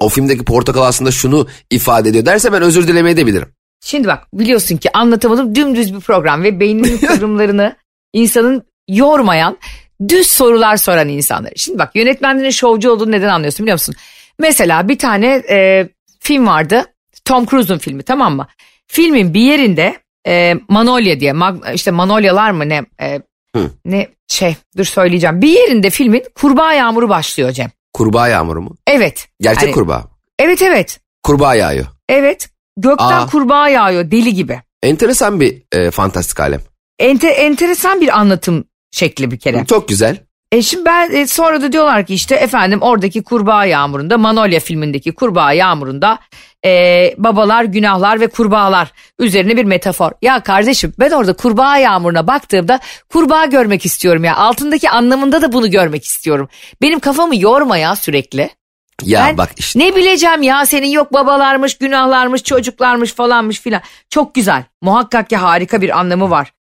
o 0.00 0.08
filmdeki 0.08 0.44
portakal 0.44 0.82
aslında 0.82 1.10
şunu 1.10 1.46
ifade 1.70 2.08
ediyor 2.08 2.26
derse 2.26 2.52
ben 2.52 2.62
özür 2.62 2.88
dilemeyi 2.88 3.16
de 3.16 3.26
bilirim. 3.26 3.48
Şimdi 3.84 4.08
bak 4.08 4.24
biliyorsun 4.32 4.76
ki 4.76 4.90
anlatamadım 4.94 5.54
dümdüz 5.54 5.94
bir 5.94 6.00
program 6.00 6.42
ve 6.42 6.60
beyninin 6.60 6.98
kıvrımlarını 7.06 7.76
insanın 8.12 8.62
yormayan 8.88 9.58
düz 10.08 10.26
sorular 10.26 10.76
soran 10.76 11.08
insanlar. 11.08 11.52
Şimdi 11.56 11.78
bak 11.78 11.96
yönetmenlerin 11.96 12.50
şovcu 12.50 12.90
olduğunu 12.90 13.10
neden 13.10 13.28
anlıyorsun 13.28 13.64
biliyor 13.64 13.74
musun? 13.74 13.94
Mesela 14.38 14.88
bir 14.88 14.98
tane 14.98 15.42
e, 15.50 15.88
film 16.20 16.46
vardı 16.46 16.84
Tom 17.24 17.46
Cruise'un 17.46 17.78
filmi 17.78 18.02
tamam 18.02 18.36
mı? 18.36 18.46
Filmin 18.86 19.34
bir 19.34 19.40
yerinde 19.40 19.96
e, 20.26 20.54
Manolya 20.68 21.20
diye 21.20 21.32
mag- 21.32 21.74
işte 21.74 21.90
Manolyalar 21.90 22.50
mı 22.50 22.68
ne 22.68 22.82
e, 23.00 23.20
Hı. 23.56 23.70
ne 23.84 24.08
şey 24.28 24.56
dur 24.76 24.84
söyleyeceğim. 24.84 25.42
Bir 25.42 25.48
yerinde 25.48 25.90
filmin 25.90 26.24
kurbağa 26.34 26.72
yağmuru 26.72 27.08
başlıyor 27.08 27.52
Cem. 27.52 27.70
Kurbağa 27.92 28.28
yağmuru 28.28 28.62
mu? 28.62 28.76
Evet. 28.86 29.28
Gerçek 29.40 29.62
Hani- 29.62 29.72
kurbağa. 29.72 30.04
Evet 30.38 30.62
evet. 30.62 31.00
Kurbağa 31.22 31.54
yağıyor. 31.54 31.86
Evet. 32.08 32.48
Gökten 32.76 33.04
Aa. 33.20 33.26
kurbağa 33.26 33.68
yağıyor 33.68 34.10
deli 34.10 34.34
gibi. 34.34 34.60
Enteresan 34.82 35.40
bir 35.40 35.62
e, 35.72 35.90
fantastik 35.90 36.40
alem. 36.40 36.60
Ente, 36.98 37.28
enteresan 37.28 38.00
bir 38.00 38.18
anlatım 38.18 38.64
şekli 38.90 39.30
bir 39.30 39.38
kere. 39.38 39.64
Çok 39.64 39.88
güzel. 39.88 40.16
E 40.52 40.62
şimdi 40.62 40.84
ben 40.84 41.10
e, 41.10 41.26
sonra 41.26 41.62
da 41.62 41.72
diyorlar 41.72 42.06
ki 42.06 42.14
işte 42.14 42.34
efendim 42.34 42.82
oradaki 42.82 43.22
kurbağa 43.22 43.64
yağmurunda 43.64 44.18
Manolya 44.18 44.60
filmindeki 44.60 45.14
kurbağa 45.14 45.52
yağmurunda 45.52 46.18
e, 46.64 47.14
babalar 47.18 47.64
günahlar 47.64 48.20
ve 48.20 48.26
kurbağalar 48.26 48.92
üzerine 49.18 49.56
bir 49.56 49.64
metafor. 49.64 50.12
Ya 50.22 50.42
kardeşim 50.42 50.92
ben 50.98 51.10
orada 51.10 51.32
kurbağa 51.32 51.78
yağmuruna 51.78 52.26
baktığımda 52.26 52.80
kurbağa 53.08 53.44
görmek 53.44 53.84
istiyorum 53.86 54.24
ya 54.24 54.36
altındaki 54.36 54.90
anlamında 54.90 55.42
da 55.42 55.52
bunu 55.52 55.70
görmek 55.70 56.04
istiyorum. 56.04 56.48
Benim 56.82 57.00
kafamı 57.00 57.36
yorma 57.36 57.78
ya 57.78 57.96
sürekli. 57.96 58.50
Ya 59.02 59.24
Ben 59.26 59.38
bak 59.38 59.50
işte. 59.56 59.78
ne 59.80 59.96
bileceğim 59.96 60.42
ya 60.42 60.66
senin 60.66 60.88
yok 60.88 61.12
babalarmış, 61.12 61.78
günahlarmış, 61.78 62.42
çocuklarmış 62.42 63.12
falanmış 63.12 63.60
filan. 63.60 63.82
Çok 64.10 64.34
güzel. 64.34 64.64
Muhakkak 64.82 65.30
ki 65.30 65.36
harika 65.36 65.82
bir 65.82 65.98
anlamı 65.98 66.30
var. 66.30 66.52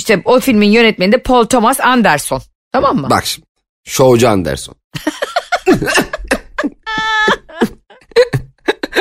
İşte 0.00 0.22
o 0.24 0.40
filmin 0.40 0.70
yönetmeni 0.70 1.12
de 1.12 1.18
Paul 1.18 1.44
Thomas 1.44 1.80
Anderson. 1.80 2.42
Tamam 2.72 2.96
mı? 2.96 3.10
Bak 3.10 3.26
şimdi. 3.26 3.46
Şovcu 3.84 4.28
Anderson. 4.28 4.74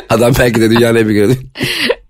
Adam 0.10 0.34
belki 0.40 0.62
de 0.62 0.70
dünyanın 0.70 0.96
en 0.96 1.08
büyük. 1.08 1.40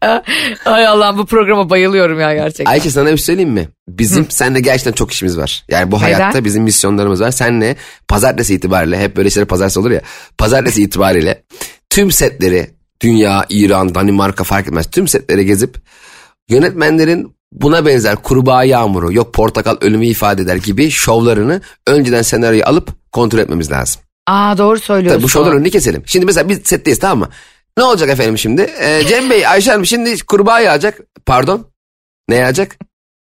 Ay 0.65 0.87
Allah'ım 0.87 1.17
bu 1.17 1.25
programa 1.25 1.69
bayılıyorum 1.69 2.19
ya 2.19 2.33
gerçekten. 2.33 2.65
Ayşe 2.65 2.89
sana 2.89 3.05
bir 3.05 3.17
şey 3.17 3.25
söyleyeyim 3.25 3.51
mi? 3.51 3.69
Bizim 3.89 4.31
seninle 4.31 4.59
gerçekten 4.59 4.91
çok 4.91 5.11
işimiz 5.11 5.37
var. 5.37 5.65
Yani 5.69 5.91
bu 5.91 5.95
Neden? 5.95 6.05
hayatta 6.05 6.45
bizim 6.45 6.63
misyonlarımız 6.63 7.21
var. 7.21 7.31
Seninle 7.31 7.75
pazartesi 8.07 8.53
itibariyle 8.53 8.99
hep 8.99 9.17
böyle 9.17 9.29
şeyler 9.29 9.47
pazartesi 9.47 9.79
olur 9.79 9.91
ya. 9.91 10.01
Pazartesi 10.37 10.83
itibariyle 10.83 11.43
tüm 11.89 12.11
setleri 12.11 12.69
dünya, 13.01 13.45
İran, 13.49 13.95
Danimarka 13.95 14.43
fark 14.43 14.67
etmez. 14.67 14.91
Tüm 14.91 15.07
setleri 15.07 15.45
gezip 15.45 15.77
yönetmenlerin 16.49 17.38
buna 17.51 17.85
benzer 17.85 18.15
kurbağa 18.15 18.63
yağmuru, 18.63 19.13
yok 19.13 19.33
portakal 19.33 19.77
ölümü 19.81 20.05
ifade 20.05 20.41
eder 20.41 20.55
gibi 20.55 20.91
şovlarını 20.91 21.61
önceden 21.87 22.21
senaryoyu 22.21 22.65
alıp 22.65 23.11
kontrol 23.11 23.39
etmemiz 23.39 23.71
lazım. 23.71 24.01
Aa 24.27 24.57
doğru 24.57 24.79
söylüyorsun. 24.79 25.17
Tabii 25.17 25.23
bu 25.23 25.29
şovların 25.29 25.57
önünü 25.57 25.69
keselim. 25.69 26.03
Şimdi 26.05 26.25
mesela 26.25 26.49
biz 26.49 26.59
setteyiz 26.63 26.99
tamam 26.99 27.19
mı? 27.19 27.29
Ne 27.77 27.83
olacak 27.83 28.09
efendim 28.09 28.37
şimdi? 28.37 28.61
Ee, 28.61 29.01
Cem 29.09 29.29
Bey, 29.29 29.47
Ayşe 29.47 29.71
Hanım 29.71 29.85
şimdi 29.85 30.25
kurbağa 30.25 30.59
yağacak. 30.59 30.99
Pardon? 31.25 31.67
Ne 32.29 32.35
yağacak? 32.35 32.77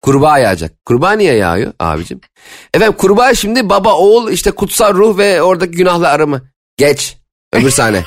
Kurbağa 0.01 0.37
yağacak. 0.37 0.85
Kurbağa 0.85 1.11
niye 1.11 1.33
yağıyor 1.33 1.73
abicim? 1.79 2.21
Efendim 2.73 2.97
kurbağa 2.97 3.33
şimdi 3.33 3.69
baba, 3.69 3.93
oğul, 3.93 4.31
işte 4.31 4.51
kutsal 4.51 4.93
ruh 4.93 5.17
ve 5.17 5.41
oradaki 5.41 5.71
günahla 5.71 6.09
arama. 6.09 6.41
Geç. 6.77 7.17
Öbür 7.53 7.69
sahne. 7.69 8.03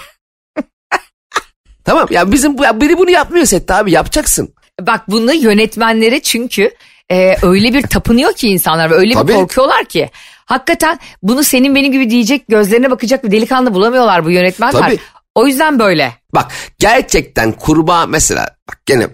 tamam 1.84 2.06
ya 2.10 2.32
bizim 2.32 2.62
ya 2.62 2.80
biri 2.80 2.98
bunu 2.98 3.10
yapmıyor 3.10 3.46
sette 3.46 3.74
abi 3.74 3.92
yapacaksın. 3.92 4.54
Bak 4.80 5.08
bunu 5.08 5.34
yönetmenlere 5.34 6.20
çünkü 6.20 6.70
e, 7.10 7.36
öyle 7.42 7.74
bir 7.74 7.82
tapınıyor 7.82 8.32
ki 8.32 8.48
insanlar 8.48 8.90
ve 8.90 8.94
öyle 8.94 9.14
Tabii. 9.14 9.28
bir 9.28 9.34
korkuyorlar 9.34 9.84
ki. 9.84 10.10
Hakikaten 10.46 10.98
bunu 11.22 11.44
senin 11.44 11.74
benim 11.74 11.92
gibi 11.92 12.10
diyecek 12.10 12.48
gözlerine 12.48 12.90
bakacak 12.90 13.24
bir 13.24 13.30
delikanlı 13.30 13.74
bulamıyorlar 13.74 14.24
bu 14.24 14.30
yönetmenler. 14.30 14.80
Tabii. 14.80 14.98
O 15.34 15.46
yüzden 15.46 15.78
böyle. 15.78 16.12
Bak 16.34 16.52
gerçekten 16.78 17.52
kurbağa 17.52 18.06
mesela 18.06 18.48
bak 18.68 18.86
gene 18.86 19.06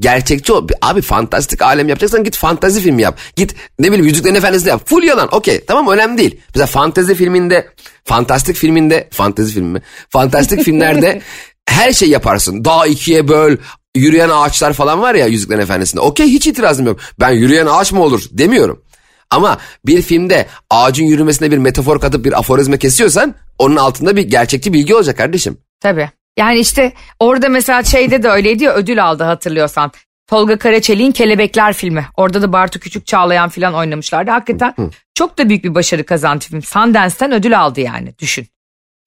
gerçekçi 0.00 0.52
ol. 0.52 0.68
Abi 0.82 1.02
fantastik 1.02 1.62
alem 1.62 1.88
yapacaksan 1.88 2.24
git 2.24 2.36
fantazi 2.36 2.80
filmi 2.80 3.02
yap. 3.02 3.18
Git 3.36 3.54
ne 3.78 3.86
bileyim 3.86 4.06
Yüzüklerin 4.06 4.34
Efendisi 4.34 4.68
yap. 4.68 4.82
Full 4.84 5.02
yalan 5.02 5.34
okey 5.34 5.64
tamam 5.64 5.88
önemli 5.88 6.18
değil. 6.18 6.40
Mesela 6.54 6.66
fantezi 6.66 7.14
filminde 7.14 7.68
fantastik 8.04 8.56
filminde 8.56 9.08
fantezi 9.12 9.54
filmi 9.54 9.68
mi? 9.68 9.82
Fantastik 10.08 10.62
filmlerde 10.62 11.22
her 11.66 11.92
şey 11.92 12.08
yaparsın. 12.08 12.64
Dağ 12.64 12.86
ikiye 12.86 13.28
böl 13.28 13.56
yürüyen 13.96 14.28
ağaçlar 14.28 14.72
falan 14.72 15.00
var 15.02 15.14
ya 15.14 15.26
Yüzüklerin 15.26 15.60
Efendisi'nde. 15.60 16.00
Okey 16.00 16.26
hiç 16.26 16.46
itirazım 16.46 16.86
yok. 16.86 17.00
Ben 17.20 17.30
yürüyen 17.30 17.66
ağaç 17.66 17.92
mı 17.92 18.02
olur 18.02 18.22
demiyorum. 18.30 18.82
Ama 19.30 19.58
bir 19.86 20.02
filmde 20.02 20.46
ağacın 20.70 21.04
yürümesine 21.04 21.50
bir 21.50 21.58
metafor 21.58 22.00
katıp 22.00 22.24
bir 22.24 22.38
aforizma 22.38 22.76
kesiyorsan 22.76 23.34
onun 23.58 23.76
altında 23.76 24.16
bir 24.16 24.22
gerçekçi 24.22 24.72
bilgi 24.72 24.94
olacak 24.94 25.16
kardeşim. 25.16 25.58
Tabii. 25.80 26.10
Yani 26.38 26.58
işte 26.58 26.92
orada 27.18 27.48
mesela 27.48 27.84
şeyde 27.84 28.22
de 28.22 28.28
öyleydi 28.28 28.64
ya 28.64 28.74
ödül 28.74 29.04
aldı 29.04 29.24
hatırlıyorsan. 29.24 29.92
Tolga 30.26 30.58
Karaçelik'in 30.58 31.12
Kelebekler 31.12 31.72
filmi. 31.72 32.06
Orada 32.16 32.42
da 32.42 32.52
Bartu 32.52 32.80
Küçük 32.80 33.06
Çağlayan 33.06 33.48
falan 33.48 33.74
oynamışlardı. 33.74 34.30
Hakikaten 34.30 34.74
çok 35.14 35.38
da 35.38 35.48
büyük 35.48 35.64
bir 35.64 35.74
başarı 35.74 36.04
kazandı 36.04 36.44
film. 36.48 36.62
Sundance'ten 36.62 37.32
ödül 37.32 37.60
aldı 37.60 37.80
yani 37.80 38.14
düşün. 38.18 38.46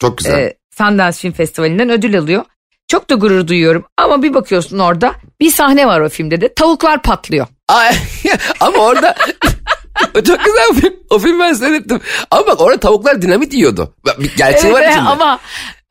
Çok 0.01 0.17
güzel. 0.17 0.39
Ee, 0.39 0.57
Sundance 0.77 1.17
Film 1.17 1.31
Festivali'nden 1.31 1.89
ödül 1.89 2.19
alıyor. 2.19 2.45
Çok 2.87 3.09
da 3.09 3.15
gurur 3.15 3.47
duyuyorum. 3.47 3.85
Ama 3.97 4.23
bir 4.23 4.33
bakıyorsun 4.33 4.79
orada 4.79 5.15
bir 5.39 5.51
sahne 5.51 5.87
var 5.87 5.99
o 6.01 6.09
filmde 6.09 6.41
de 6.41 6.53
tavuklar 6.53 7.01
patlıyor. 7.01 7.47
Ay, 7.69 7.95
ama 8.59 8.77
orada 8.77 9.15
çok 10.13 10.45
güzel 10.45 10.69
bir 10.75 10.81
film. 10.81 10.93
O 11.09 11.19
film 11.19 11.39
ben 11.39 11.53
seyrettim. 11.53 12.01
Ama 12.31 12.47
bak 12.47 12.61
orada 12.61 12.79
tavuklar 12.79 13.21
dinamit 13.21 13.53
yiyordu. 13.53 13.95
Bir 14.19 14.35
gerçeği 14.35 14.73
var 14.73 14.81
Evet, 14.81 14.91
içinde. 14.91 15.09
ama 15.09 15.39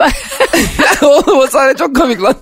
Oğlum 1.02 1.38
o 1.38 1.46
sahne 1.46 1.76
çok 1.76 1.96
komik 1.96 2.22
lan. 2.22 2.34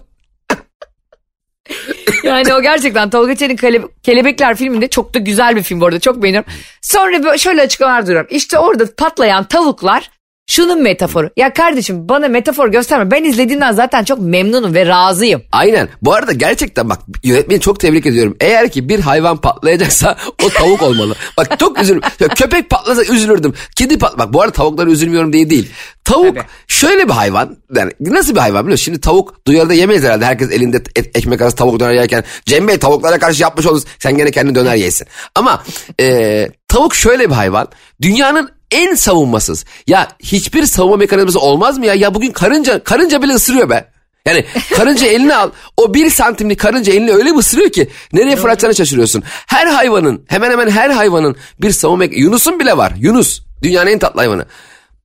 yani 2.25 2.55
o 2.55 2.63
gerçekten 2.63 3.11
Tolga 3.11 3.35
Çelik'in 3.37 3.67
Kele- 3.67 3.89
Kelebekler 4.03 4.57
filminde 4.57 4.89
çok 4.89 5.15
da 5.15 5.19
güzel 5.19 5.57
bir 5.57 5.63
film 5.63 5.81
bu 5.81 5.87
arada 5.87 6.01
çok 6.01 6.23
beğeniyorum. 6.23 6.53
Sonra 6.83 7.23
böyle 7.23 7.39
şöyle 7.39 7.63
açıklamalar 7.63 8.07
duyuyorum. 8.07 8.29
İşte 8.31 8.59
orada 8.59 8.85
patlayan 8.97 9.45
tavuklar 9.45 10.11
şunun 10.51 10.83
metaforu. 10.83 11.31
Ya 11.37 11.53
kardeşim 11.53 12.09
bana 12.09 12.29
metafor 12.29 12.69
gösterme. 12.69 13.11
Ben 13.11 13.25
izlediğimden 13.25 13.73
zaten 13.73 14.05
çok 14.05 14.19
memnunum 14.21 14.75
ve 14.75 14.87
razıyım. 14.87 15.43
Aynen. 15.53 15.89
Bu 16.03 16.15
arada 16.15 16.33
gerçekten 16.33 16.89
bak 16.89 16.99
yönetmeni 17.25 17.61
çok 17.61 17.81
tebrik 17.81 18.07
ediyorum. 18.07 18.37
Eğer 18.41 18.69
ki 18.71 18.89
bir 18.89 19.01
hayvan 19.01 19.37
patlayacaksa 19.37 20.17
o 20.45 20.49
tavuk 20.49 20.83
olmalı. 20.83 21.15
Bak 21.37 21.59
çok 21.59 21.79
üzülürüm. 21.83 22.03
Ya 22.21 22.29
Köpek 22.29 22.71
patlasa 22.71 23.03
üzülürdüm. 23.03 23.55
Kedi 23.77 23.99
pat 23.99 24.19
bak 24.19 24.33
bu 24.33 24.43
arada 24.43 24.53
tavuklara 24.53 24.91
üzülmüyorum 24.91 25.33
diye 25.33 25.51
değil. 25.51 25.71
Tavuk 26.05 26.37
Tabii. 26.37 26.47
şöyle 26.69 27.05
bir 27.09 27.13
hayvan. 27.13 27.57
Yani 27.77 27.93
nasıl 28.01 28.35
bir 28.35 28.41
hayvan 28.41 28.63
biliyor 28.65 28.73
musun? 28.75 28.85
Şimdi 28.85 29.01
tavuk 29.01 29.47
duyarda 29.47 29.75
yemeyiz 29.75 30.05
herhalde. 30.05 30.25
Herkes 30.25 30.51
elinde 30.51 30.77
et- 30.97 31.17
ekmek 31.17 31.43
arası 31.43 31.57
tavuk 31.57 31.81
döner 31.81 31.93
yerken 31.95 32.25
Cem 32.47 32.69
Bey 32.69 32.79
tavuklara 32.79 33.19
karşı 33.19 33.43
yapmış 33.43 33.67
oluruz. 33.67 33.85
Sen 33.99 34.17
gene 34.17 34.31
kendin 34.31 34.55
döner 34.55 34.75
yesin. 34.75 35.07
Ama 35.35 35.65
e, 36.01 36.49
tavuk 36.69 36.95
şöyle 36.95 37.31
bir 37.31 37.35
hayvan. 37.35 37.69
Dünyanın 38.03 38.51
en 38.71 38.95
savunmasız. 38.95 39.65
Ya 39.87 40.09
hiçbir 40.23 40.67
savunma 40.67 40.97
mekanizması 40.97 41.41
olmaz 41.41 41.79
mı 41.79 41.87
ya? 41.87 41.95
Ya 41.95 42.15
bugün 42.15 42.31
karınca 42.31 42.85
karınca 42.85 43.23
bile 43.23 43.33
ısırıyor 43.33 43.71
be. 43.71 43.91
Yani 44.27 44.45
karınca 44.77 45.07
eline 45.07 45.37
al. 45.37 45.51
O 45.77 45.95
bir 45.95 46.11
santimlik 46.11 46.61
karınca 46.61 46.93
elini 46.93 47.13
öyle 47.13 47.33
bir 47.33 47.39
ısırıyor 47.39 47.71
ki 47.71 47.89
nereye 48.13 48.37
fırlatacağını 48.37 48.75
şaşırıyorsun. 48.75 49.23
Her 49.27 49.67
hayvanın 49.67 50.25
hemen 50.29 50.51
hemen 50.51 50.71
her 50.71 50.91
hayvanın 50.91 51.37
bir 51.61 51.71
savunma 51.71 52.05
Yunus'un 52.05 52.61
bile 52.61 52.77
var. 52.77 52.93
Yunus 52.99 53.41
dünyanın 53.63 53.91
en 53.91 53.99
tatlı 53.99 54.21
hayvanı. 54.21 54.47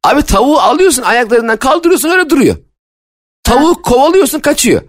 Abi 0.03 0.21
tavuğu 0.21 0.59
alıyorsun 0.59 1.01
ayaklarından 1.01 1.57
kaldırıyorsun 1.57 2.09
öyle 2.09 2.29
duruyor. 2.29 2.55
Tavuğu 3.43 3.81
kovalıyorsun 3.81 4.39
kaçıyor. 4.39 4.81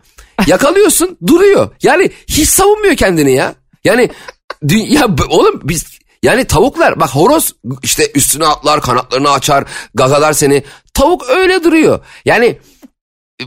Yakalıyorsun 0.47 1.19
duruyor. 1.27 1.71
Yani 1.83 2.11
hiç 2.29 2.49
savunmuyor 2.49 2.97
kendini 2.97 3.33
ya. 3.33 3.55
Yani 3.85 4.11
ya 4.71 5.09
oğlum 5.29 5.61
biz 5.65 5.96
yani 6.23 6.45
tavuklar 6.45 7.01
bak 7.01 7.11
horoz 7.11 7.55
işte 7.83 8.11
üstüne 8.15 8.47
atlar 8.47 8.81
kanatlarını 8.81 9.31
açar 9.31 9.65
gagalar 9.95 10.33
seni. 10.33 10.63
Tavuk 10.95 11.29
öyle 11.29 11.65
duruyor. 11.65 12.05
Yani 12.25 12.59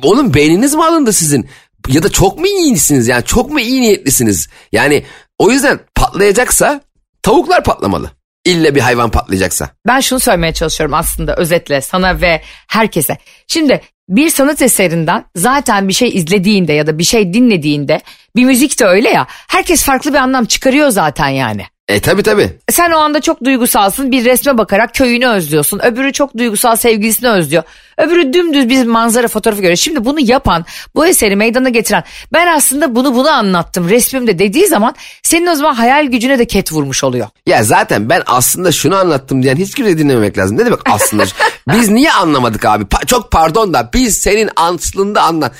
oğlum 0.04 0.34
beyniniz 0.34 0.76
mi 0.76 0.86
alındı 0.86 1.14
sizin? 1.14 1.50
Ya 1.88 2.04
da 2.04 2.10
çok 2.10 2.40
mu 2.40 2.48
iyisiniz 2.48 3.08
yani 3.08 3.26
çok 3.26 3.52
mu 3.52 3.60
iyi 3.60 3.82
niyetlisiniz? 3.82 4.50
Yani 4.72 5.06
o 5.40 5.52
yüzden 5.52 5.80
patlayacaksa 5.96 6.82
tavuklar 7.22 7.64
patlamalı. 7.64 8.12
İlle 8.46 8.76
bir 8.76 8.82
hayvan 8.82 9.12
patlayacaksa. 9.12 9.70
Ben 9.88 10.00
şunu 10.00 10.20
söylemeye 10.20 10.54
çalışıyorum 10.54 10.94
aslında 10.94 11.36
özetle 11.36 11.82
sana 11.82 12.22
ve 12.22 12.42
herkese. 12.68 13.18
Şimdi 13.48 13.82
bir 14.10 14.30
sanat 14.30 14.62
eserinden 14.62 15.26
zaten 15.36 15.88
bir 15.88 15.94
şey 15.94 16.10
izlediğinde 16.10 16.74
ya 16.74 16.88
da 16.88 16.98
bir 16.98 17.04
şey 17.04 17.34
dinlediğinde 17.34 18.02
bir 18.36 18.46
müzik 18.46 18.80
de 18.80 18.86
öyle 18.86 19.10
ya 19.10 19.28
herkes 19.30 19.84
farklı 19.84 20.14
bir 20.14 20.18
anlam 20.18 20.46
çıkarıyor 20.46 20.90
zaten 20.90 21.30
yani. 21.30 21.66
E 21.90 22.00
tabi 22.00 22.24
tabi. 22.24 22.50
Sen 22.72 22.92
o 22.92 22.98
anda 22.98 23.22
çok 23.22 23.44
duygusalsın 23.44 24.12
bir 24.12 24.26
resme 24.26 24.58
bakarak 24.58 24.94
köyünü 24.94 25.28
özlüyorsun. 25.28 25.80
Öbürü 25.80 26.14
çok 26.14 26.38
duygusal 26.38 26.76
sevgilisini 26.76 27.30
özlüyor. 27.30 27.64
Öbürü 27.98 28.34
dümdüz 28.34 28.70
bir 28.70 28.86
manzara 28.86 29.28
fotoğrafı 29.28 29.62
görüyor. 29.62 29.78
Şimdi 29.78 30.06
bunu 30.06 30.20
yapan 30.20 30.66
bu 30.96 31.08
eseri 31.08 31.36
meydana 31.36 31.70
getiren 31.70 32.04
ben 32.34 32.48
aslında 32.48 32.96
bunu 32.96 33.16
bunu 33.16 33.30
anlattım 33.30 33.90
resmimde 33.90 34.40
dediği 34.40 34.68
zaman 34.68 34.96
senin 35.24 35.48
o 35.48 35.56
zaman 35.56 35.74
hayal 35.74 36.06
gücüne 36.06 36.40
de 36.40 36.46
ket 36.46 36.74
vurmuş 36.74 37.04
oluyor. 37.04 37.28
Ya 37.46 37.64
zaten 37.64 38.10
ben 38.10 38.24
aslında 38.26 38.72
şunu 38.72 38.96
anlattım 38.96 39.44
diyen 39.44 39.56
hiç 39.56 39.76
kimse 39.76 39.98
dinlememek 39.98 40.38
lazım. 40.38 40.58
Ne 40.58 40.66
demek 40.66 40.80
aslında? 40.90 41.24
biz 41.74 41.90
niye 41.90 42.12
anlamadık 42.12 42.66
abi? 42.66 42.84
Pa- 42.84 43.06
çok 43.06 43.32
pardon 43.32 43.74
da 43.74 43.90
biz 43.94 44.18
senin 44.18 44.50
aslında 44.56 45.22
anla... 45.22 45.52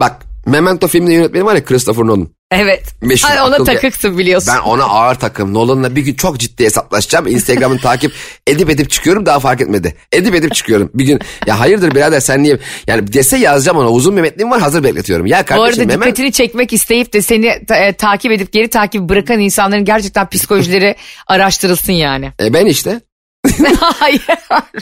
Bak 0.00 0.16
Memento 0.46 0.88
filminin 0.88 1.14
yönetmeni 1.14 1.44
var 1.44 1.54
ya 1.54 1.64
Christopher 1.64 2.06
Nolan. 2.06 2.28
Evet. 2.50 2.82
Meşhur 3.02 3.30
Ay, 3.30 3.40
ona 3.40 3.64
takıksın 3.64 4.18
biliyorsun. 4.18 4.54
Ben 4.56 4.60
ona 4.60 4.84
ağır 4.84 5.14
takım. 5.14 5.54
Nolan'la 5.54 5.96
bir 5.96 6.02
gün 6.02 6.14
çok 6.14 6.38
ciddi 6.38 6.64
hesaplaşacağım. 6.64 7.26
Instagram'ını 7.26 7.78
takip 7.80 8.12
edip 8.46 8.70
edip 8.70 8.90
çıkıyorum 8.90 9.26
daha 9.26 9.40
fark 9.40 9.60
etmedi. 9.60 9.94
Edip 10.12 10.34
edip 10.34 10.54
çıkıyorum. 10.54 10.90
Bir 10.94 11.04
gün 11.04 11.20
ya 11.46 11.60
hayırdır 11.60 11.94
birader 11.94 12.20
sen 12.20 12.42
niye... 12.42 12.58
Yani 12.86 13.12
dese 13.12 13.36
yazacağım 13.36 13.78
ona 13.78 13.90
uzun 13.90 14.16
bir 14.16 14.22
metnim 14.22 14.50
var 14.50 14.60
hazır 14.60 14.84
bekletiyorum. 14.84 15.26
Ya 15.26 15.36
Bu 15.50 15.54
arada 15.54 15.64
kardeşim 15.64 15.90
hemen... 15.90 16.00
dikkatini 16.00 16.32
çekmek 16.32 16.72
isteyip 16.72 17.12
de 17.12 17.22
seni 17.22 17.66
ta- 17.66 17.76
e, 17.76 17.92
takip 17.92 18.32
edip 18.32 18.52
geri 18.52 18.68
takip 18.68 19.02
bırakan 19.02 19.40
insanların 19.40 19.84
gerçekten 19.84 20.28
psikolojileri 20.28 20.96
araştırılsın 21.26 21.92
yani. 21.92 22.32
E 22.40 22.52
ben 22.52 22.66
işte. 22.66 23.00
Hayır. 23.80 24.22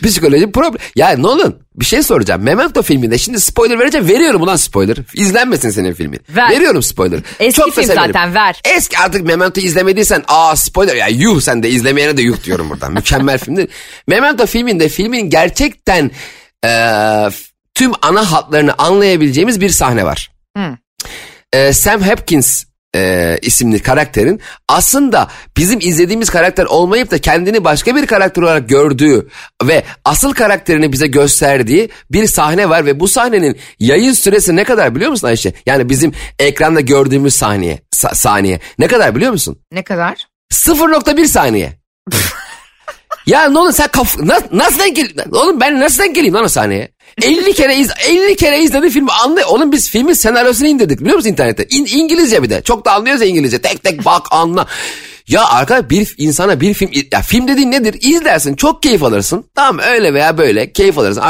Psikoloji 0.02 0.52
problem. 0.52 0.80
Ya 0.96 1.18
Nolan 1.18 1.54
bir 1.74 1.84
şey 1.84 2.02
soracağım. 2.02 2.42
Memento 2.42 2.82
filminde 2.82 3.18
şimdi 3.18 3.40
spoiler 3.40 3.78
vereceğim. 3.78 4.08
Veriyorum 4.08 4.42
ulan 4.42 4.56
spoiler. 4.56 4.96
İzlenmesin 5.14 5.70
senin 5.70 5.94
filmin. 5.94 6.20
Ver. 6.28 6.50
Veriyorum 6.50 6.82
spoiler. 6.82 7.20
Eski 7.40 7.60
da 7.60 7.64
film 7.64 7.86
severim. 7.86 8.02
zaten, 8.06 8.34
ver. 8.34 8.60
Eski 8.76 8.98
artık 8.98 9.26
Memento 9.26 9.60
izlemediysen 9.60 10.24
aa 10.28 10.56
spoiler 10.56 10.96
ya 10.96 11.08
yuh 11.08 11.40
sen 11.40 11.62
de 11.62 11.70
izlemeyene 11.70 12.16
de 12.16 12.22
yuh 12.22 12.44
diyorum 12.44 12.70
buradan. 12.70 12.92
Mükemmel 12.92 13.38
filmdir. 13.38 13.68
Memento 14.08 14.46
filminde 14.46 14.88
filmin 14.88 15.30
gerçekten 15.30 16.10
eee, 16.64 17.28
tüm 17.74 17.92
ana 18.02 18.32
hatlarını 18.32 18.74
anlayabileceğimiz 18.78 19.60
bir 19.60 19.70
sahne 19.70 20.04
var. 20.04 20.30
Ee, 21.52 21.72
Sam 21.72 22.02
Hopkins 22.02 22.64
e, 22.96 23.38
isimli 23.42 23.82
karakterin 23.82 24.40
aslında 24.68 25.28
bizim 25.56 25.80
izlediğimiz 25.80 26.30
karakter 26.30 26.64
olmayıp 26.64 27.10
da 27.10 27.18
kendini 27.18 27.64
başka 27.64 27.96
bir 27.96 28.06
karakter 28.06 28.42
olarak 28.42 28.68
gördüğü 28.68 29.28
ve 29.64 29.82
asıl 30.04 30.32
karakterini 30.34 30.92
bize 30.92 31.06
gösterdiği 31.06 31.88
bir 32.10 32.26
sahne 32.26 32.68
var 32.68 32.86
ve 32.86 33.00
bu 33.00 33.08
sahnenin 33.08 33.58
yayın 33.78 34.12
süresi 34.12 34.56
ne 34.56 34.64
kadar 34.64 34.94
biliyor 34.94 35.10
musun 35.10 35.28
Ayşe? 35.28 35.52
Yani 35.66 35.88
bizim 35.88 36.12
ekranda 36.38 36.80
gördüğümüz 36.80 37.34
saniye 37.34 37.78
sa- 37.94 38.14
saniye 38.14 38.60
ne 38.78 38.86
kadar 38.86 39.14
biliyor 39.16 39.32
musun? 39.32 39.58
ne 39.72 39.82
kadar? 39.84 40.26
0.1 40.52 41.26
saniye. 41.26 41.72
ya 43.26 43.48
ne 43.48 43.58
olur 43.58 43.72
sen 43.72 43.88
kaf 43.88 44.18
nasıl, 44.18 44.44
nasıl 44.52 44.78
denk 44.78 44.96
gel 44.96 45.08
oğlum 45.32 45.60
ben 45.60 45.80
nasıl 45.80 46.02
denk 46.02 46.14
geleyim 46.14 46.34
lan 46.34 46.44
o 46.44 46.48
sahneye? 46.48 46.88
50 47.22 47.52
kere 47.52 47.76
iz 47.76 47.90
50 48.08 48.36
kere 48.36 48.58
izledim 48.62 48.90
filmi 48.90 49.12
anlay 49.24 49.44
oğlum 49.48 49.72
biz 49.72 49.90
filmin 49.90 50.12
senaryosunu 50.12 50.68
indirdik 50.68 51.00
biliyor 51.00 51.16
musun 51.16 51.28
internette? 51.30 51.64
İn- 51.64 51.98
İngilizce 51.98 52.42
bir 52.42 52.50
de. 52.50 52.62
Çok 52.62 52.84
da 52.84 52.92
anlıyoruz 52.92 53.22
ya 53.22 53.28
İngilizce. 53.28 53.58
Tek 53.62 53.82
tek 53.84 54.04
bak 54.04 54.26
anla. 54.30 54.66
Ya 55.28 55.44
arkadaş 55.48 55.90
bir 55.90 56.14
insana 56.18 56.60
bir 56.60 56.74
film 56.74 56.90
ya 57.12 57.22
film 57.22 57.48
dediğin 57.48 57.70
nedir? 57.70 57.96
İzlersin 58.00 58.56
çok 58.56 58.82
keyif 58.82 59.02
alırsın. 59.02 59.44
Tamam 59.54 59.78
öyle 59.88 60.14
veya 60.14 60.38
böyle 60.38 60.72
keyif 60.72 60.98
alırsın. 60.98 61.22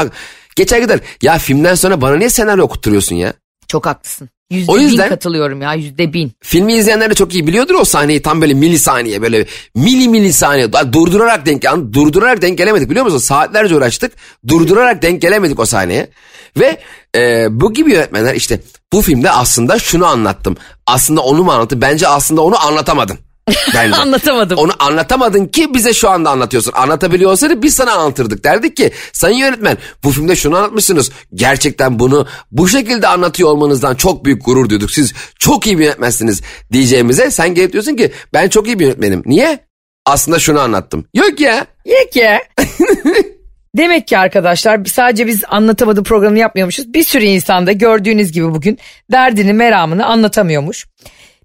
Geçer 0.55 0.79
gider. 0.79 0.99
Ya 1.21 1.37
filmden 1.37 1.75
sonra 1.75 2.01
bana 2.01 2.15
niye 2.17 2.29
senaryo 2.29 2.63
okutturuyorsun 2.63 3.15
ya? 3.15 3.33
Çok 3.67 3.85
haklısın. 3.85 4.29
Yüzde 4.51 4.71
O 4.71 4.77
yüzden- 4.77 5.05
bin 5.05 5.09
katılıyorum 5.09 5.61
ya 5.61 5.73
yüzde 5.73 6.13
bin. 6.13 6.31
Filmi 6.41 6.73
izleyenler 6.73 7.09
de 7.09 7.13
çok 7.15 7.33
iyi 7.33 7.47
biliyordur 7.47 7.75
o 7.75 7.85
sahneyi 7.85 8.21
tam 8.21 8.41
böyle 8.41 8.53
milisaniye 8.53 9.21
böyle 9.21 9.45
mili 9.75 10.09
milisaniye 10.09 10.71
durdurarak 10.93 11.45
denk 11.45 11.63
yani 11.63 11.93
durdurarak 11.93 12.41
denk 12.41 12.57
gelemedik 12.57 12.89
biliyor 12.89 13.05
musun? 13.05 13.17
Saatlerce 13.17 13.75
uğraştık 13.75 14.11
durdurarak 14.47 15.01
denk 15.01 15.21
gelemedik 15.21 15.59
o 15.59 15.65
sahneye. 15.65 16.09
Ve 16.59 16.79
e, 17.15 17.47
bu 17.49 17.73
gibi 17.73 17.91
yönetmenler 17.91 18.35
işte 18.35 18.59
bu 18.93 19.01
filmde 19.01 19.31
aslında 19.31 19.79
şunu 19.79 20.05
anlattım. 20.05 20.57
Aslında 20.87 21.21
onu 21.21 21.43
mu 21.43 21.51
anlattım? 21.51 21.81
Bence 21.81 22.07
aslında 22.07 22.41
onu 22.41 22.65
anlatamadın. 22.67 23.17
Bence. 23.73 23.95
Anlatamadım. 24.01 24.57
Onu 24.57 24.71
anlatamadın 24.79 25.45
ki 25.45 25.73
bize 25.73 25.93
şu 25.93 26.09
anda 26.09 26.29
anlatıyorsun. 26.29 26.71
Anlatabiliyor 26.75 27.31
olsaydı 27.31 27.61
biz 27.61 27.75
sana 27.75 27.91
anlatırdık. 27.91 28.43
Derdik 28.43 28.77
ki 28.77 28.91
sayın 29.13 29.37
yönetmen 29.37 29.77
bu 30.03 30.11
filmde 30.11 30.35
şunu 30.35 30.57
anlatmışsınız. 30.57 31.11
Gerçekten 31.33 31.99
bunu 31.99 32.27
bu 32.51 32.67
şekilde 32.67 33.07
anlatıyor 33.07 33.49
olmanızdan 33.49 33.95
çok 33.95 34.25
büyük 34.25 34.45
gurur 34.45 34.69
duyduk. 34.69 34.91
Siz 34.91 35.13
çok 35.39 35.67
iyi 35.67 35.79
bir 35.79 35.83
yönetmensiniz 35.83 36.41
diyeceğimize 36.71 37.31
sen 37.31 37.55
gelip 37.55 37.73
diyorsun 37.73 37.95
ki 37.95 38.11
ben 38.33 38.49
çok 38.49 38.67
iyi 38.67 38.79
bir 38.79 38.85
yönetmenim. 38.85 39.23
Niye? 39.25 39.59
Aslında 40.05 40.39
şunu 40.39 40.59
anlattım. 40.59 41.05
Yok 41.13 41.39
ya. 41.39 41.65
Yok 41.85 42.15
ya. 42.15 42.41
Demek 43.77 44.07
ki 44.07 44.17
arkadaşlar 44.17 44.85
sadece 44.85 45.27
biz 45.27 45.43
anlatamadığı 45.47 46.03
programını 46.03 46.39
yapmıyormuşuz. 46.39 46.93
Bir 46.93 47.03
sürü 47.03 47.25
insan 47.25 47.67
da 47.67 47.71
gördüğünüz 47.71 48.31
gibi 48.31 48.53
bugün 48.53 48.77
derdini 49.11 49.53
meramını 49.53 50.05
anlatamıyormuş. 50.05 50.85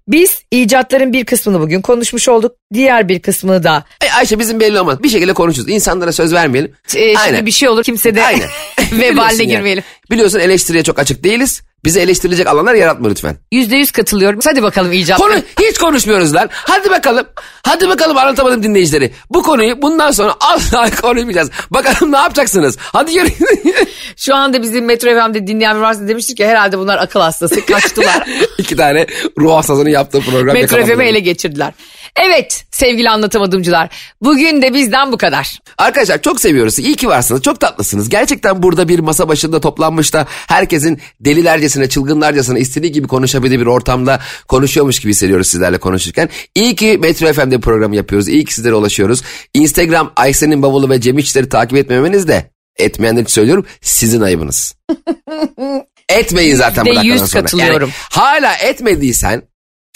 Biz 0.07 0.43
icatların 0.51 1.13
bir 1.13 1.25
kısmını 1.25 1.59
bugün 1.59 1.81
konuşmuş 1.81 2.29
olduk. 2.29 2.55
Diğer 2.73 3.09
bir 3.09 3.19
kısmını 3.21 3.63
da 3.63 3.83
Ay 4.01 4.09
Ayşe 4.17 4.39
bizim 4.39 4.59
belli 4.59 4.79
olmaz. 4.79 5.03
Bir 5.03 5.09
şekilde 5.09 5.33
konuşuruz. 5.33 5.69
İnsanlara 5.69 6.11
söz 6.11 6.33
vermeyelim. 6.33 6.71
e, 6.95 6.99
şimdi 6.99 7.17
Aynen. 7.19 7.45
bir 7.45 7.51
şey 7.51 7.69
olur 7.69 7.83
kimse 7.83 8.15
de 8.15 8.25
Aynen. 8.25 8.49
vebaline 8.79 8.99
Biliyorsun 9.11 9.37
yani. 9.39 9.47
girmeyelim. 9.47 9.83
Biliyorsun 10.11 10.39
eleştiriye 10.39 10.83
çok 10.83 10.99
açık 10.99 11.23
değiliz. 11.23 11.61
Bize 11.85 12.01
eleştirilecek 12.01 12.47
alanlar 12.47 12.73
yaratma 12.73 13.09
lütfen. 13.09 13.37
Yüzde 13.51 13.75
yüz 13.77 13.91
katılıyorum. 13.91 14.39
Hadi 14.43 14.63
bakalım 14.63 14.91
icatlar. 14.91 15.27
Konu 15.27 15.41
hiç 15.69 15.77
konuşmuyoruz 15.77 16.33
lan. 16.33 16.49
Hadi 16.51 16.89
bakalım. 16.89 17.25
Hadi 17.63 17.89
bakalım 17.89 18.17
anlatamadım 18.17 18.63
dinleyicileri. 18.63 19.11
Bu 19.29 19.43
konuyu 19.43 19.81
bundan 19.81 20.11
sonra 20.11 20.33
asla 20.39 20.89
konuşmayacağız. 21.01 21.49
Bakalım 21.71 22.11
ne 22.11 22.17
yapacaksınız? 22.17 22.77
Hadi 22.79 23.13
yürü. 23.13 23.29
Şu 24.17 24.35
anda 24.35 24.61
bizim 24.61 24.85
Metro 24.85 25.09
FM'de 25.09 25.47
dinleyen 25.47 25.81
varsa 25.81 26.07
demiştik 26.07 26.37
ki 26.37 26.47
herhalde 26.47 26.77
bunlar 26.79 26.97
akıl 26.97 27.19
hastası 27.19 27.65
kaçtılar. 27.65 28.27
İki 28.57 28.75
tane 28.75 29.07
ruh 29.39 29.53
hastasının 29.53 29.89
yaptığı 29.89 30.19
program. 30.21 30.53
Metro. 30.53 30.85
FM'i 30.85 31.05
ele 31.05 31.19
geçirdiler. 31.19 31.73
Evet 32.15 32.65
sevgili 32.71 33.09
anlatamadımcılar. 33.09 33.89
Bugün 34.21 34.61
de 34.61 34.73
bizden 34.73 35.11
bu 35.11 35.17
kadar. 35.17 35.59
Arkadaşlar 35.77 36.21
çok 36.21 36.41
seviyoruz. 36.41 36.79
İyi 36.79 36.95
ki 36.95 37.07
varsınız. 37.07 37.41
Çok 37.41 37.59
tatlısınız. 37.59 38.09
Gerçekten 38.09 38.63
burada 38.63 38.87
bir 38.87 38.99
masa 38.99 39.27
başında 39.27 39.59
toplanmış 39.61 40.13
da 40.13 40.27
herkesin 40.29 41.01
delilercesine, 41.19 41.89
çılgınlarcasına 41.89 42.59
istediği 42.59 42.91
gibi 42.91 43.07
konuşabildiği 43.07 43.59
bir 43.59 43.65
ortamda 43.65 44.19
konuşuyormuş 44.47 44.99
gibi 44.99 45.11
hissediyoruz 45.11 45.47
sizlerle 45.47 45.77
konuşurken. 45.77 46.29
İyi 46.55 46.75
ki 46.75 46.97
Metro 47.01 47.33
FM'de 47.33 47.59
programı 47.59 47.95
yapıyoruz. 47.95 48.27
İyi 48.27 48.45
ki 48.45 48.53
sizlere 48.53 48.73
ulaşıyoruz. 48.73 49.21
Instagram 49.53 50.13
Aysen'in 50.15 50.61
bavulu 50.61 50.89
ve 50.89 51.01
Cem 51.01 51.17
İşler'i 51.17 51.49
takip 51.49 51.77
etmemeniz 51.77 52.27
de 52.27 52.49
etmeyenler 52.77 53.21
için 53.21 53.33
söylüyorum 53.33 53.65
sizin 53.81 54.21
ayıbınız. 54.21 54.75
Etmeyin 56.09 56.55
zaten 56.55 56.85
bu 56.85 56.95
dakikadan 56.95 57.25
sonra. 57.25 57.41
katılıyorum. 57.43 57.89
Yani 57.89 57.93
hala 58.09 58.55
etmediysen 58.55 59.41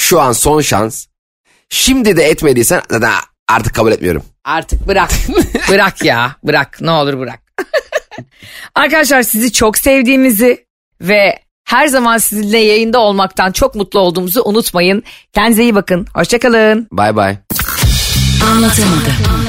şu 0.01 0.21
an 0.21 0.31
son 0.31 0.61
şans. 0.61 1.05
Şimdi 1.69 2.17
de 2.17 2.23
etmediysen 2.23 2.81
zaten 2.89 3.11
artık 3.47 3.75
kabul 3.75 3.91
etmiyorum. 3.91 4.23
Artık 4.43 4.87
bırak. 4.87 5.11
bırak 5.69 6.03
ya. 6.05 6.35
Bırak. 6.43 6.81
Ne 6.81 6.91
olur 6.91 7.19
bırak. 7.19 7.39
Arkadaşlar 8.75 9.21
sizi 9.21 9.53
çok 9.53 9.77
sevdiğimizi 9.77 10.65
ve 11.01 11.39
her 11.65 11.87
zaman 11.87 12.17
sizinle 12.17 12.57
yayında 12.57 12.99
olmaktan 12.99 13.51
çok 13.51 13.75
mutlu 13.75 13.99
olduğumuzu 13.99 14.41
unutmayın. 14.45 15.03
Kendinize 15.33 15.63
iyi 15.63 15.75
bakın. 15.75 16.07
Hoşçakalın. 16.13 16.87
Bye 16.91 17.15
bye. 17.15 17.37
Anlatamadım. 18.51 19.46